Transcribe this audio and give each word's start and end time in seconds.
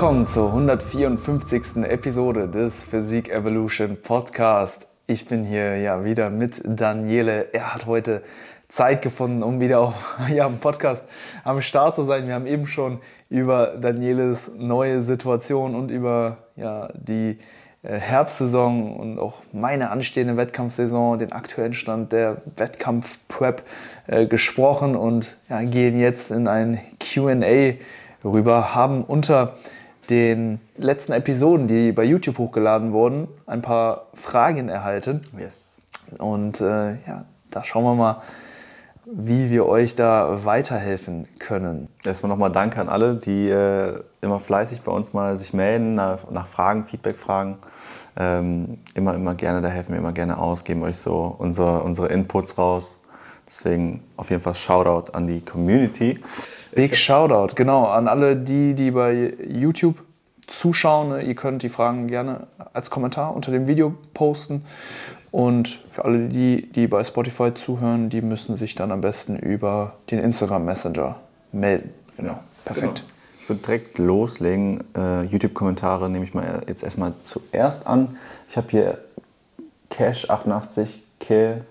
Willkommen 0.00 0.26
zur 0.26 0.46
154. 0.46 1.84
Episode 1.84 2.48
des 2.48 2.84
Physik 2.84 3.28
Evolution 3.28 3.98
Podcast. 4.00 4.88
Ich 5.06 5.26
bin 5.26 5.44
hier 5.44 5.76
ja 5.76 6.06
wieder 6.06 6.30
mit 6.30 6.62
Daniele. 6.64 7.52
Er 7.52 7.74
hat 7.74 7.84
heute 7.84 8.22
Zeit 8.70 9.02
gefunden, 9.02 9.42
um 9.42 9.60
wieder 9.60 9.80
auf, 9.80 9.94
ja, 10.34 10.46
im 10.46 10.56
Podcast 10.56 11.06
am 11.44 11.60
Start 11.60 11.96
zu 11.96 12.04
sein. 12.04 12.26
Wir 12.26 12.32
haben 12.32 12.46
eben 12.46 12.66
schon 12.66 13.00
über 13.28 13.76
Danieles 13.76 14.50
neue 14.56 15.02
Situation 15.02 15.74
und 15.74 15.90
über 15.90 16.38
ja, 16.56 16.88
die 16.94 17.36
äh, 17.82 17.98
Herbstsaison 17.98 18.96
und 18.96 19.18
auch 19.18 19.42
meine 19.52 19.90
anstehende 19.90 20.38
Wettkampfsaison, 20.38 21.18
den 21.18 21.32
aktuellen 21.32 21.74
Stand 21.74 22.12
der 22.12 22.40
Wettkampf-Prep 22.56 23.64
äh, 24.06 24.24
gesprochen 24.24 24.96
und 24.96 25.36
ja, 25.50 25.60
gehen 25.60 26.00
jetzt 26.00 26.30
in 26.30 26.48
ein 26.48 26.80
QA 26.98 27.74
rüber, 28.24 28.74
haben 28.74 29.04
unter 29.04 29.56
den 30.10 30.60
letzten 30.76 31.12
Episoden, 31.12 31.68
die 31.68 31.92
bei 31.92 32.04
YouTube 32.04 32.38
hochgeladen 32.38 32.92
wurden, 32.92 33.28
ein 33.46 33.62
paar 33.62 34.08
Fragen 34.14 34.68
erhalten. 34.68 35.20
Yes. 35.38 35.82
Und 36.18 36.60
äh, 36.60 36.94
ja, 37.06 37.24
da 37.50 37.64
schauen 37.64 37.84
wir 37.84 37.94
mal, 37.94 38.22
wie 39.12 39.50
wir 39.50 39.66
euch 39.66 39.94
da 39.94 40.44
weiterhelfen 40.44 41.26
können. 41.38 41.88
Erstmal 42.04 42.28
nochmal 42.28 42.52
Danke 42.52 42.80
an 42.80 42.88
alle, 42.88 43.16
die 43.16 43.48
äh, 43.48 44.00
immer 44.20 44.38
fleißig 44.38 44.82
bei 44.82 44.92
uns 44.92 45.12
mal 45.12 45.36
sich 45.36 45.52
melden, 45.52 45.94
nach, 45.94 46.30
nach 46.30 46.46
Fragen, 46.46 46.84
Feedback 46.84 47.16
fragen. 47.16 47.58
Ähm, 48.16 48.78
immer, 48.94 49.14
immer 49.14 49.34
gerne, 49.34 49.62
da 49.62 49.68
helfen 49.68 49.92
wir 49.92 49.98
immer 49.98 50.12
gerne 50.12 50.38
aus, 50.38 50.64
geben 50.64 50.82
euch 50.82 50.98
so 50.98 51.34
unsere, 51.38 51.82
unsere 51.82 52.08
Inputs 52.08 52.58
raus. 52.58 52.99
Deswegen 53.50 54.04
auf 54.16 54.30
jeden 54.30 54.40
Fall 54.40 54.54
Shoutout 54.54 55.10
an 55.12 55.26
die 55.26 55.40
Community. 55.40 56.20
Big 56.72 56.96
Shoutout, 56.96 57.56
genau, 57.56 57.86
an 57.86 58.06
alle 58.06 58.36
die, 58.36 58.74
die 58.74 58.92
bei 58.92 59.34
YouTube 59.44 59.96
zuschauen. 60.46 61.20
Ihr 61.20 61.34
könnt 61.34 61.64
die 61.64 61.68
Fragen 61.68 62.06
gerne 62.06 62.46
als 62.72 62.90
Kommentar 62.90 63.34
unter 63.34 63.50
dem 63.50 63.66
Video 63.66 63.92
posten. 64.14 64.64
Und 65.32 65.80
für 65.90 66.04
alle 66.04 66.28
die, 66.28 66.70
die 66.70 66.86
bei 66.86 67.02
Spotify 67.02 67.52
zuhören, 67.52 68.08
die 68.08 68.22
müssen 68.22 68.54
sich 68.54 68.76
dann 68.76 68.92
am 68.92 69.00
besten 69.00 69.36
über 69.36 69.94
den 70.12 70.20
Instagram 70.20 70.64
Messenger 70.64 71.16
melden. 71.50 71.92
Genau, 72.16 72.38
perfekt. 72.64 73.00
Genau. 73.00 73.10
Ich 73.42 73.48
würde 73.48 73.62
direkt 73.62 73.98
loslegen. 73.98 74.84
Uh, 74.96 75.22
YouTube-Kommentare 75.22 76.08
nehme 76.08 76.24
ich 76.24 76.34
mal 76.34 76.62
jetzt 76.68 76.84
erstmal 76.84 77.14
zuerst 77.18 77.88
an. 77.88 78.16
Ich 78.48 78.56
habe 78.56 78.68
hier 78.70 78.98
Cash88 79.90 80.86
Kill 81.18 81.64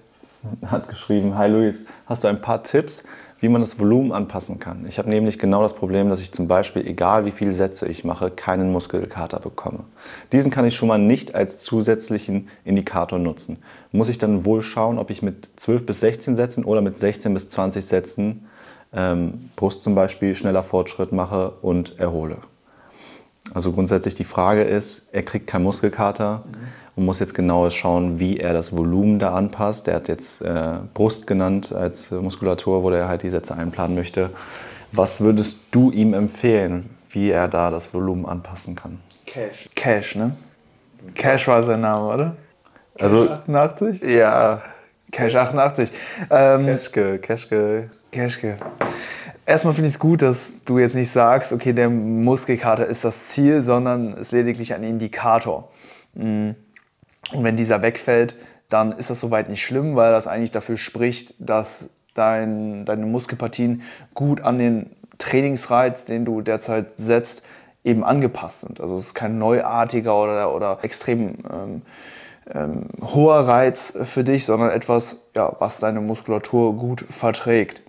hat 0.65 0.87
geschrieben, 0.89 1.37
Hi 1.37 1.49
Luis, 1.49 1.83
hast 2.05 2.23
du 2.23 2.27
ein 2.27 2.41
paar 2.41 2.63
Tipps, 2.63 3.03
wie 3.41 3.49
man 3.49 3.61
das 3.61 3.79
Volumen 3.79 4.11
anpassen 4.11 4.59
kann. 4.59 4.85
Ich 4.85 4.97
habe 4.97 5.09
nämlich 5.09 5.39
genau 5.39 5.61
das 5.61 5.73
Problem, 5.73 6.09
dass 6.09 6.19
ich 6.19 6.33
zum 6.33 6.47
Beispiel, 6.47 6.85
egal 6.85 7.25
wie 7.25 7.31
viele 7.31 7.53
Sätze 7.53 7.87
ich 7.87 8.03
mache, 8.03 8.31
keinen 8.31 8.71
Muskelkater 8.71 9.39
bekomme. 9.39 9.85
Diesen 10.33 10.51
kann 10.51 10.65
ich 10.65 10.75
schon 10.75 10.89
mal 10.89 10.97
nicht 10.97 11.35
als 11.35 11.61
zusätzlichen 11.61 12.49
Indikator 12.65 13.17
nutzen. 13.17 13.57
Muss 13.91 14.09
ich 14.09 14.17
dann 14.17 14.43
wohl 14.43 14.61
schauen, 14.61 14.97
ob 14.97 15.09
ich 15.09 15.21
mit 15.21 15.49
12 15.55 15.85
bis 15.85 16.01
16 16.01 16.35
Sätzen 16.35 16.65
oder 16.65 16.81
mit 16.81 16.97
16 16.97 17.33
bis 17.33 17.49
20 17.49 17.85
Sätzen 17.85 18.47
ähm, 18.91 19.51
Brust 19.55 19.83
zum 19.83 19.95
Beispiel 19.95 20.35
schneller 20.35 20.63
Fortschritt 20.63 21.13
mache 21.13 21.51
und 21.61 21.97
erhole. 21.97 22.39
Also 23.53 23.71
grundsätzlich 23.71 24.15
die 24.15 24.25
Frage 24.25 24.63
ist, 24.63 25.03
er 25.11 25.23
kriegt 25.23 25.47
keinen 25.47 25.63
Muskelkater. 25.63 26.43
Mhm 26.45 26.88
und 26.99 27.05
muss 27.05 27.19
jetzt 27.19 27.33
genau 27.33 27.69
schauen, 27.69 28.19
wie 28.19 28.37
er 28.37 28.51
das 28.51 28.75
Volumen 28.75 29.19
da 29.19 29.33
anpasst. 29.33 29.87
Der 29.87 29.95
hat 29.95 30.09
jetzt 30.09 30.41
äh, 30.41 30.73
Brust 30.93 31.27
genannt 31.27 31.73
als 31.73 32.11
Muskulatur, 32.11 32.83
wo 32.83 32.89
er 32.89 33.07
halt 33.07 33.23
die 33.23 33.29
Sätze 33.29 33.55
einplanen 33.55 33.95
möchte. 33.95 34.31
Was 34.91 35.21
würdest 35.21 35.59
du 35.71 35.91
ihm 35.91 36.13
empfehlen, 36.13 36.89
wie 37.09 37.31
er 37.31 37.47
da 37.47 37.71
das 37.71 37.93
Volumen 37.93 38.25
anpassen 38.25 38.75
kann? 38.75 38.99
Cash. 39.25 39.69
Cash, 39.75 40.15
ne? 40.15 40.35
Cash 41.15 41.47
war 41.47 41.63
sein 41.63 41.79
Name, 41.79 42.05
oder? 42.05 42.35
Cash 42.95 43.03
also 43.03 43.29
88? 43.29 44.01
Ja. 44.01 44.61
Cash 45.11 45.35
88. 45.35 45.91
Ähm, 46.29 46.65
Cashke, 46.65 47.19
Cashke. 47.19 47.89
Cashke. 48.11 48.57
Erstmal 49.45 49.73
finde 49.73 49.87
ich 49.87 49.93
es 49.93 49.99
gut, 49.99 50.21
dass 50.21 50.65
du 50.65 50.79
jetzt 50.79 50.95
nicht 50.95 51.09
sagst, 51.09 51.53
okay, 51.53 51.71
der 51.71 51.89
Muskelkater 51.89 52.85
ist 52.85 53.05
das 53.05 53.29
Ziel, 53.29 53.63
sondern 53.63 54.13
es 54.13 54.19
ist 54.19 54.31
lediglich 54.33 54.73
ein 54.73 54.83
Indikator. 54.83 55.71
Mhm. 56.13 56.55
Und 57.31 57.43
wenn 57.43 57.55
dieser 57.55 57.81
wegfällt, 57.81 58.35
dann 58.69 58.91
ist 58.93 59.09
das 59.09 59.19
soweit 59.19 59.49
nicht 59.49 59.61
schlimm, 59.61 59.95
weil 59.95 60.11
das 60.11 60.27
eigentlich 60.27 60.51
dafür 60.51 60.77
spricht, 60.77 61.35
dass 61.39 61.91
dein, 62.13 62.85
deine 62.85 63.05
Muskelpartien 63.05 63.81
gut 64.13 64.41
an 64.41 64.59
den 64.59 64.89
Trainingsreiz, 65.17 66.05
den 66.05 66.25
du 66.25 66.41
derzeit 66.41 66.87
setzt, 66.97 67.43
eben 67.83 68.03
angepasst 68.03 68.61
sind. 68.61 68.81
Also 68.81 68.95
es 68.95 69.07
ist 69.07 69.13
kein 69.13 69.37
neuartiger 69.37 70.21
oder, 70.21 70.53
oder 70.53 70.79
extrem 70.81 71.35
ähm, 71.51 71.81
ähm, 72.53 72.85
hoher 73.01 73.47
Reiz 73.47 73.93
für 74.03 74.23
dich, 74.23 74.45
sondern 74.45 74.71
etwas, 74.71 75.23
ja, 75.35 75.55
was 75.59 75.79
deine 75.79 76.01
Muskulatur 76.01 76.75
gut 76.75 77.05
verträgt. 77.09 77.81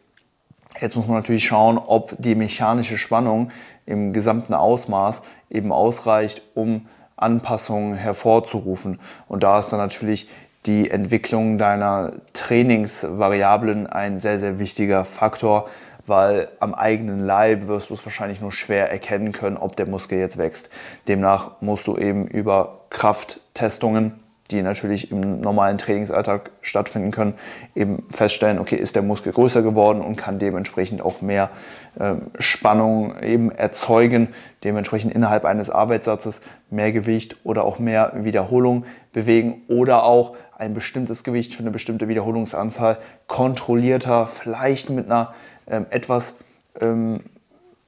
Jetzt 0.81 0.97
muss 0.97 1.07
man 1.07 1.17
natürlich 1.17 1.45
schauen, 1.45 1.79
ob 1.79 2.15
die 2.19 2.35
mechanische 2.35 2.99
Spannung 2.99 3.51
im 3.87 4.13
gesamten 4.13 4.55
Ausmaß 4.55 5.23
eben 5.51 5.73
ausreicht, 5.73 6.43
um 6.55 6.87
Anpassungen 7.23 7.95
hervorzurufen. 7.95 9.01
Und 9.29 9.43
da 9.43 9.59
ist 9.59 9.71
dann 9.71 9.81
natürlich 9.81 10.29
die 10.67 10.91
Entwicklung 10.91 11.59
deiner 11.59 12.13
Trainingsvariablen 12.33 13.87
ein 13.87 14.19
sehr, 14.19 14.39
sehr 14.39 14.59
wichtiger 14.59 15.05
Faktor, 15.05 15.69
weil 16.07 16.49
am 16.61 16.75
eigenen 16.75 17.25
Leib 17.25 17.67
wirst 17.67 17.91
du 17.91 17.95
es 17.95 18.05
wahrscheinlich 18.05 18.41
nur 18.41 18.53
schwer 18.53 18.91
erkennen 18.91 19.33
können, 19.33 19.57
ob 19.57 19.77
der 19.77 19.87
Muskel 19.87 20.19
jetzt 20.19 20.39
wächst. 20.39 20.71
Demnach 21.09 21.53
musst 21.61 21.87
du 21.87 21.97
eben 21.97 22.27
über 22.27 22.81
Krafttestungen 22.91 24.21
die 24.51 24.63
natürlich 24.63 25.11
im 25.11 25.41
normalen 25.41 25.79
Trainingsalltag 25.79 26.51
stattfinden 26.61 27.11
können, 27.11 27.35
eben 27.75 28.05
feststellen, 28.11 28.59
okay, 28.59 28.77
ist 28.77 28.97
der 28.97 29.03
Muskel 29.03 29.33
größer 29.33 29.63
geworden 29.63 30.01
und 30.01 30.17
kann 30.17 30.39
dementsprechend 30.39 31.03
auch 31.03 31.21
mehr 31.21 31.51
äh, 31.99 32.15
Spannung 32.39 33.21
eben 33.23 33.51
erzeugen, 33.51 34.29
dementsprechend 34.65 35.15
innerhalb 35.15 35.45
eines 35.45 35.71
Arbeitssatzes 35.71 36.43
mehr 36.71 36.93
Gewicht 36.93 37.37
oder 37.45 37.65
auch 37.65 37.79
mehr 37.79 38.13
Wiederholung 38.17 38.85
bewegen 39.13 39.63
oder 39.69 40.05
auch 40.05 40.37
ein 40.57 40.75
bestimmtes 40.75 41.25
Gewicht 41.25 41.55
für 41.55 41.63
eine 41.63 41.71
bestimmte 41.71 42.09
Wiederholungsanzahl 42.09 42.99
kontrollierter, 43.27 44.27
vielleicht 44.27 44.91
mit 44.91 45.07
einer 45.07 45.35
ähm, 45.67 45.87
etwas 45.91 46.37
ähm, 46.81 47.21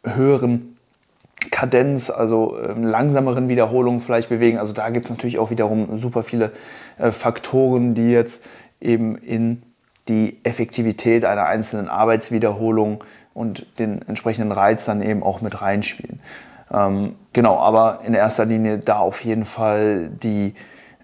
höheren 0.04 0.71
Kadenz, 1.50 2.10
also 2.10 2.58
ähm, 2.58 2.84
langsameren 2.84 3.48
Wiederholungen 3.48 4.00
vielleicht 4.00 4.28
bewegen. 4.28 4.58
Also 4.58 4.72
da 4.72 4.90
gibt 4.90 5.06
es 5.06 5.10
natürlich 5.10 5.38
auch 5.38 5.50
wiederum 5.50 5.96
super 5.96 6.22
viele 6.22 6.52
äh, 6.98 7.10
Faktoren, 7.10 7.94
die 7.94 8.10
jetzt 8.10 8.44
eben 8.80 9.16
in 9.16 9.62
die 10.08 10.38
Effektivität 10.42 11.24
einer 11.24 11.46
einzelnen 11.46 11.88
Arbeitswiederholung 11.88 13.04
und 13.34 13.66
den 13.78 14.02
entsprechenden 14.02 14.52
Reiz 14.52 14.84
dann 14.84 15.02
eben 15.02 15.22
auch 15.22 15.40
mit 15.40 15.62
reinspielen. 15.62 16.20
Ähm, 16.72 17.14
genau, 17.32 17.58
aber 17.58 18.00
in 18.04 18.14
erster 18.14 18.44
Linie 18.44 18.78
da 18.78 18.98
auf 18.98 19.24
jeden 19.24 19.44
Fall 19.44 20.08
die 20.08 20.54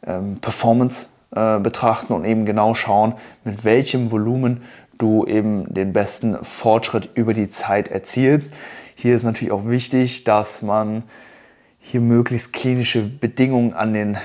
ähm, 0.06 0.38
Performance 0.40 1.06
äh, 1.34 1.58
betrachten 1.58 2.12
und 2.12 2.24
eben 2.24 2.44
genau 2.44 2.74
schauen, 2.74 3.14
mit 3.44 3.64
welchem 3.64 4.10
Volumen 4.10 4.62
du 4.96 5.24
eben 5.26 5.72
den 5.72 5.92
besten 5.92 6.36
Fortschritt 6.42 7.10
über 7.14 7.34
die 7.34 7.50
Zeit 7.50 7.88
erzielst. 7.88 8.52
Hier 9.00 9.14
ist 9.14 9.22
natürlich 9.22 9.52
auch 9.52 9.68
wichtig, 9.68 10.24
dass 10.24 10.60
man 10.60 11.04
hier 11.78 12.00
möglichst 12.00 12.52
klinische 12.52 13.00
Bedingungen 13.00 13.72
an 13.72 13.92
den, 13.92 14.18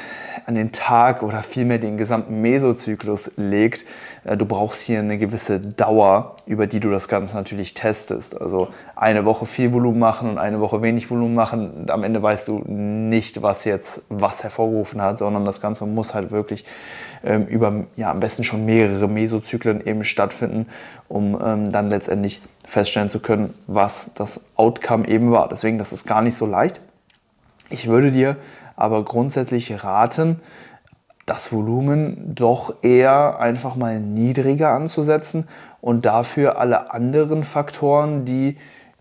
an 0.45 0.55
den 0.55 0.71
Tag 0.71 1.23
oder 1.23 1.43
vielmehr 1.43 1.79
den 1.79 1.97
gesamten 1.97 2.41
Mesozyklus 2.41 3.31
legt. 3.37 3.85
Äh, 4.23 4.37
du 4.37 4.45
brauchst 4.45 4.81
hier 4.81 4.99
eine 4.99 5.17
gewisse 5.17 5.59
Dauer, 5.59 6.35
über 6.45 6.67
die 6.67 6.79
du 6.79 6.89
das 6.91 7.07
Ganze 7.07 7.35
natürlich 7.35 7.73
testest. 7.73 8.39
Also 8.39 8.69
eine 8.95 9.25
Woche 9.25 9.45
viel 9.45 9.71
Volumen 9.73 9.99
machen 9.99 10.29
und 10.29 10.37
eine 10.37 10.59
Woche 10.59 10.81
wenig 10.81 11.09
Volumen 11.09 11.35
machen. 11.35 11.85
Am 11.89 12.03
Ende 12.03 12.21
weißt 12.21 12.47
du 12.47 12.63
nicht, 12.67 13.41
was 13.41 13.65
jetzt 13.65 14.03
was 14.09 14.43
hervorgerufen 14.43 15.01
hat, 15.01 15.17
sondern 15.19 15.45
das 15.45 15.61
Ganze 15.61 15.85
muss 15.85 16.13
halt 16.13 16.31
wirklich 16.31 16.65
ähm, 17.23 17.47
über 17.47 17.85
ja, 17.95 18.11
am 18.11 18.19
besten 18.19 18.43
schon 18.43 18.65
mehrere 18.65 19.07
Mesozyklen 19.07 19.85
eben 19.85 20.03
stattfinden, 20.03 20.67
um 21.07 21.39
ähm, 21.43 21.71
dann 21.71 21.89
letztendlich 21.89 22.41
feststellen 22.65 23.09
zu 23.09 23.19
können, 23.19 23.53
was 23.67 24.11
das 24.15 24.45
Outcome 24.55 25.07
eben 25.07 25.31
war. 25.31 25.47
Deswegen, 25.49 25.77
das 25.77 25.93
ist 25.93 26.05
gar 26.05 26.21
nicht 26.21 26.35
so 26.35 26.45
leicht. 26.45 26.79
Ich 27.69 27.87
würde 27.87 28.11
dir 28.11 28.35
aber 28.75 29.03
grundsätzlich 29.03 29.83
raten, 29.83 30.41
das 31.25 31.53
Volumen 31.53 32.35
doch 32.35 32.83
eher 32.83 33.39
einfach 33.39 33.75
mal 33.75 33.99
niedriger 33.99 34.71
anzusetzen 34.71 35.47
und 35.79 36.05
dafür 36.05 36.57
alle 36.57 36.91
anderen 36.91 37.43
Faktoren, 37.43 38.25
die 38.25 38.57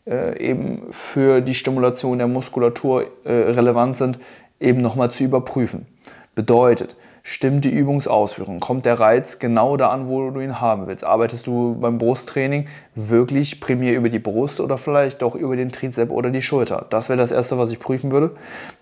äh, 0.06 0.38
eben 0.38 0.92
für 0.92 1.40
die 1.40 1.54
Stimulation 1.54 2.18
der 2.18 2.28
Muskulatur 2.28 3.06
äh, 3.24 3.32
relevant 3.32 3.96
sind, 3.96 4.18
eben 4.60 4.80
nochmal 4.80 5.10
zu 5.10 5.24
überprüfen. 5.24 5.86
Bedeutet, 6.34 6.96
Stimmt 7.24 7.64
die 7.64 7.70
Übungsausführung? 7.70 8.58
Kommt 8.58 8.84
der 8.84 8.98
Reiz 8.98 9.38
genau 9.38 9.76
da 9.76 9.90
an, 9.90 10.08
wo 10.08 10.30
du 10.30 10.40
ihn 10.40 10.60
haben 10.60 10.88
willst? 10.88 11.04
Arbeitest 11.04 11.46
du 11.46 11.76
beim 11.80 11.98
Brusttraining 11.98 12.66
wirklich 12.96 13.60
primär 13.60 13.94
über 13.94 14.08
die 14.08 14.18
Brust 14.18 14.58
oder 14.58 14.76
vielleicht 14.76 15.22
doch 15.22 15.36
über 15.36 15.54
den 15.54 15.70
Trizep 15.70 16.10
oder 16.10 16.30
die 16.30 16.42
Schulter? 16.42 16.86
Das 16.90 17.08
wäre 17.08 17.16
das 17.16 17.30
Erste, 17.30 17.58
was 17.58 17.70
ich 17.70 17.78
prüfen 17.78 18.10
würde. 18.10 18.32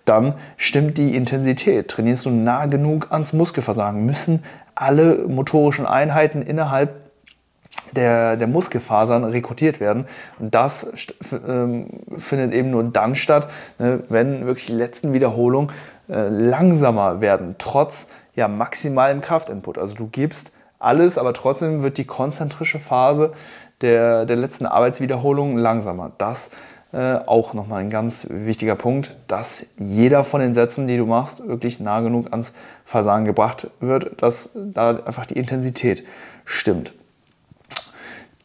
Dann 0.05 0.33
stimmt 0.57 0.97
die 0.97 1.15
Intensität. 1.15 1.89
Trainierst 1.89 2.25
du 2.25 2.31
nah 2.31 2.65
genug 2.65 3.11
ans 3.11 3.31
Muskelversagen? 3.33 4.07
Müssen 4.07 4.43
alle 4.73 5.27
motorischen 5.27 5.85
Einheiten 5.85 6.41
innerhalb 6.41 6.95
der, 7.91 8.37
der 8.37 8.47
Muskelfasern 8.47 9.23
rekrutiert 9.23 9.79
werden. 9.79 10.05
Und 10.39 10.55
das 10.55 10.87
ähm, 11.47 11.87
findet 12.17 12.53
eben 12.53 12.71
nur 12.71 12.83
dann 12.85 13.13
statt, 13.13 13.49
ne, 13.77 14.01
wenn 14.09 14.47
wirklich 14.47 14.65
die 14.65 14.73
letzten 14.73 15.13
Wiederholungen 15.13 15.71
äh, 16.09 16.27
langsamer 16.27 17.21
werden, 17.21 17.55
trotz 17.59 18.07
ja, 18.35 18.47
maximalem 18.47 19.21
Kraftinput. 19.21 19.77
Also 19.77 19.95
du 19.95 20.07
gibst 20.07 20.51
alles, 20.79 21.17
aber 21.17 21.33
trotzdem 21.33 21.83
wird 21.83 21.97
die 21.97 22.05
konzentrische 22.05 22.79
Phase 22.79 23.33
der, 23.81 24.25
der 24.25 24.35
letzten 24.35 24.65
Arbeitswiederholung 24.65 25.57
langsamer. 25.57 26.11
Das 26.17 26.51
äh, 26.93 27.19
auch 27.25 27.53
nochmal 27.53 27.81
ein 27.81 27.89
ganz 27.89 28.27
wichtiger 28.29 28.75
Punkt, 28.75 29.15
dass 29.27 29.67
jeder 29.77 30.23
von 30.23 30.41
den 30.41 30.53
Sätzen, 30.53 30.87
die 30.87 30.97
du 30.97 31.05
machst, 31.05 31.47
wirklich 31.47 31.79
nah 31.79 32.01
genug 32.01 32.27
ans 32.31 32.53
Versagen 32.83 33.25
gebracht 33.25 33.67
wird, 33.79 34.21
dass 34.21 34.49
da 34.53 34.97
einfach 35.05 35.25
die 35.25 35.37
Intensität 35.37 36.03
stimmt. 36.43 36.93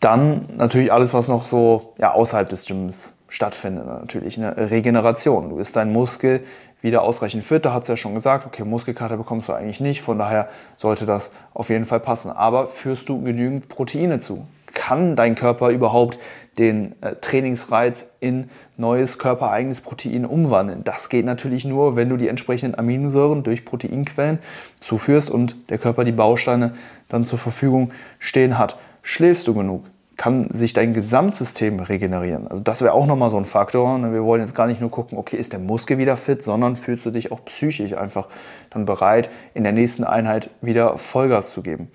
Dann 0.01 0.43
natürlich 0.57 0.93
alles, 0.93 1.13
was 1.15 1.27
noch 1.27 1.47
so 1.47 1.95
ja, 1.99 2.13
außerhalb 2.13 2.49
des 2.49 2.67
Gyms 2.67 3.15
stattfindet, 3.29 3.87
natürlich 3.87 4.39
eine 4.39 4.71
Regeneration. 4.71 5.51
Du 5.51 5.59
isst 5.59 5.75
deinen 5.75 5.93
Muskel 5.93 6.45
wieder 6.83 7.03
ausreichend 7.03 7.45
fit. 7.45 7.65
Da 7.65 7.73
hat 7.73 7.83
es 7.83 7.89
ja 7.89 7.97
schon 7.97 8.15
gesagt, 8.15 8.47
okay, 8.47 8.65
Muskelkater 8.65 9.17
bekommst 9.17 9.49
du 9.49 9.53
eigentlich 9.53 9.81
nicht, 9.81 10.03
von 10.03 10.19
daher 10.19 10.49
sollte 10.77 11.07
das 11.07 11.33
auf 11.55 11.69
jeden 11.69 11.85
Fall 11.85 12.01
passen. 12.01 12.31
Aber 12.31 12.67
führst 12.67 13.09
du 13.09 13.23
genügend 13.23 13.69
Proteine 13.69 14.21
zu? 14.21 14.47
Kann 14.73 15.17
dein 15.17 15.35
Körper 15.35 15.71
überhaupt 15.71 16.19
den 16.59 17.01
äh, 17.01 17.15
Trainingsreiz 17.21 18.11
in 18.21 18.51
neues 18.77 19.19
körpereigenes 19.19 19.81
Protein 19.81 20.27
umwandeln? 20.27 20.85
Das 20.85 21.09
geht 21.09 21.25
natürlich 21.25 21.65
nur, 21.65 21.97
wenn 21.97 22.11
du 22.11 22.19
die 22.19 22.29
entsprechenden 22.29 22.79
Aminosäuren 22.79 23.43
durch 23.43 23.65
Proteinquellen 23.65 24.39
zuführst 24.81 25.31
und 25.31 25.71
der 25.71 25.79
Körper 25.79 26.05
die 26.05 26.13
Bausteine 26.13 26.75
dann 27.09 27.25
zur 27.25 27.39
Verfügung 27.39 27.91
stehen 28.19 28.59
hat. 28.59 28.77
Schläfst 29.01 29.49
du 29.49 29.55
genug? 29.55 29.85
Kann 30.17 30.49
sich 30.51 30.73
dein 30.73 30.95
Gesamtsystem 30.95 31.79
regenerieren? 31.81 32.49
Also 32.49 32.63
das 32.63 32.81
wäre 32.81 32.93
auch 32.95 33.07
nochmal 33.07 33.31
so 33.31 33.37
ein 33.37 33.45
Faktor. 33.45 33.99
Ne? 33.99 34.13
Wir 34.13 34.25
wollen 34.25 34.41
jetzt 34.41 34.55
gar 34.55 34.67
nicht 34.67 34.81
nur 34.81 34.91
gucken, 34.91 35.19
okay, 35.19 35.37
ist 35.37 35.53
der 35.53 35.61
Muskel 35.61 35.99
wieder 35.99 36.17
fit, 36.17 36.43
sondern 36.43 36.77
fühlst 36.77 37.05
du 37.05 37.11
dich 37.11 37.33
auch 37.33 37.45
psychisch 37.45 37.93
einfach 37.95 38.29
dann 38.71 38.87
bereit, 38.87 39.29
in 39.53 39.63
der 39.63 39.73
nächsten 39.73 40.05
Einheit 40.05 40.51
wieder 40.63 40.97
Vollgas 40.97 41.53
zu 41.53 41.63
geben. 41.63 41.91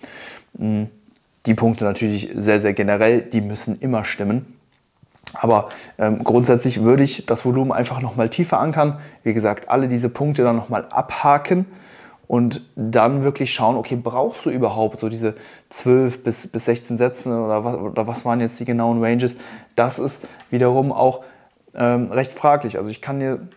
Hm, 0.57 0.89
die 1.47 1.55
Punkte 1.55 1.85
natürlich 1.85 2.29
sehr, 2.35 2.59
sehr 2.59 2.73
generell, 2.73 3.21
die 3.21 3.41
müssen 3.41 3.79
immer 3.79 4.05
stimmen. 4.05 4.57
Aber 5.33 5.69
ähm, 5.97 6.23
grundsätzlich 6.23 6.83
würde 6.83 7.03
ich 7.03 7.25
das 7.25 7.45
Volumen 7.45 7.71
einfach 7.71 8.01
nochmal 8.01 8.29
tiefer 8.29 8.59
ankern. 8.59 8.99
Wie 9.23 9.33
gesagt, 9.33 9.69
alle 9.69 9.87
diese 9.87 10.09
Punkte 10.09 10.43
dann 10.43 10.55
nochmal 10.55 10.85
abhaken 10.89 11.65
und 12.31 12.61
dann 12.77 13.25
wirklich 13.25 13.53
schauen, 13.53 13.75
okay, 13.75 13.97
brauchst 14.01 14.45
du 14.45 14.51
überhaupt 14.51 15.01
so 15.01 15.09
diese 15.09 15.35
12 15.69 16.23
bis, 16.23 16.47
bis 16.49 16.63
16 16.63 16.97
Sätze 16.97 17.27
oder 17.27 17.65
was, 17.65 17.75
oder 17.75 18.07
was 18.07 18.23
waren 18.23 18.39
jetzt 18.39 18.57
die 18.57 18.63
genauen 18.63 19.03
Ranges? 19.03 19.35
Das 19.75 19.99
ist 19.99 20.25
wiederum 20.49 20.93
auch 20.93 21.25
ähm, 21.75 22.09
recht 22.09 22.33
fraglich. 22.33 22.77
Also 22.77 22.89
ich 22.89 23.01
kann 23.01 23.19
dir 23.19 23.49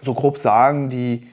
so 0.00 0.14
grob 0.14 0.38
sagen, 0.38 0.90
die, 0.90 1.26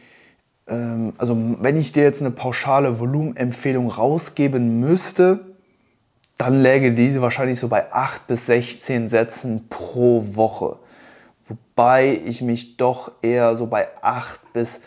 ähm, 0.65 1.13
also 1.19 1.37
wenn 1.59 1.77
ich 1.77 1.91
dir 1.91 2.01
jetzt 2.01 2.21
eine 2.21 2.31
pauschale 2.31 2.97
Volumenempfehlung 2.97 3.87
rausgeben 3.87 4.79
müsste, 4.79 5.41
dann 6.39 6.63
läge 6.63 6.95
diese 6.95 7.21
wahrscheinlich 7.21 7.59
so 7.59 7.67
bei 7.67 7.93
8 7.93 8.25
bis 8.25 8.47
16 8.47 9.09
Sätzen 9.09 9.67
pro 9.69 10.25
Woche. 10.31 10.77
Wobei 11.47 12.19
ich 12.25 12.41
mich 12.41 12.77
doch 12.77 13.11
eher 13.21 13.55
so 13.55 13.67
bei 13.67 13.87
8 14.01 14.51
bis 14.51 14.81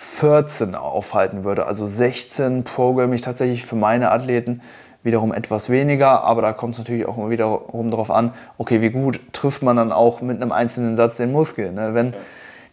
14 0.00 0.76
aufhalten 0.76 1.42
würde. 1.42 1.66
Also 1.66 1.84
16 1.84 2.62
programme 2.62 3.16
ich 3.16 3.20
tatsächlich 3.20 3.66
für 3.66 3.74
meine 3.74 4.12
Athleten 4.12 4.60
wiederum 5.02 5.32
etwas 5.32 5.70
weniger, 5.70 6.22
aber 6.22 6.40
da 6.40 6.52
kommt 6.52 6.74
es 6.74 6.78
natürlich 6.78 7.06
auch 7.06 7.18
immer 7.18 7.30
wiederum 7.30 7.90
darauf 7.90 8.10
an, 8.10 8.32
okay, 8.58 8.80
wie 8.80 8.90
gut 8.90 9.20
trifft 9.32 9.62
man 9.62 9.76
dann 9.76 9.90
auch 9.90 10.20
mit 10.20 10.40
einem 10.40 10.52
einzelnen 10.52 10.96
Satz 10.96 11.16
den 11.16 11.32
Muskel. 11.32 11.72
Ne? 11.72 11.94
Wenn 11.94 12.14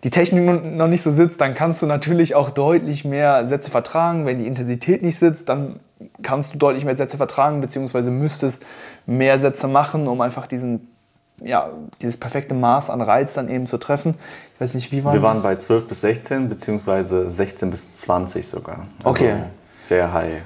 die 0.04 0.12
Technik 0.12 0.76
noch 0.76 0.88
nicht 0.88 1.02
so 1.02 1.12
sitzt, 1.12 1.42
dann 1.42 1.56
kannst 1.56 1.82
du 1.82 1.88
natürlich 1.88 2.36
auch 2.36 2.52
deutlich 2.52 3.06
mehr 3.06 3.48
Sätze 3.48 3.72
vertragen. 3.72 4.28
Wenn 4.28 4.38
die 4.38 4.46
Intensität 4.46 5.02
nicht 5.02 5.18
sitzt, 5.18 5.50
dann 5.50 5.80
kannst 6.22 6.54
du 6.54 6.60
deutlich 6.60 6.86
mehr 6.86 6.96
Sätze 6.96 7.18
vertragen, 7.18 7.60
beziehungsweise 7.60 8.12
müsstest 8.12 8.64
mehr 9.08 9.40
Sätze 9.40 9.68
machen, 9.68 10.08
um 10.08 10.22
einfach 10.22 10.46
diesen 10.46 10.95
ja, 11.44 11.70
dieses 12.02 12.18
perfekte 12.18 12.54
Maß 12.54 12.90
an 12.90 13.02
Reiz 13.02 13.34
dann 13.34 13.50
eben 13.50 13.68
zu 13.68 13.78
treffen. 13.78 14.16
Ich 14.54 14.62
weiß 14.62 14.74
nicht, 14.74 14.92
wie 14.92 15.04
waren 15.04 15.14
wir? 15.14 15.22
waren 15.22 15.42
bei 15.42 15.56
12 15.56 15.88
bis 15.88 16.02
16, 16.02 16.50
beziehungsweise 16.50 17.30
16 17.30 17.72
bis 17.72 17.94
20 17.94 18.48
sogar. 18.48 18.88
Also 19.04 19.10
okay. 19.10 19.34
Sehr 19.76 20.14
high. 20.14 20.42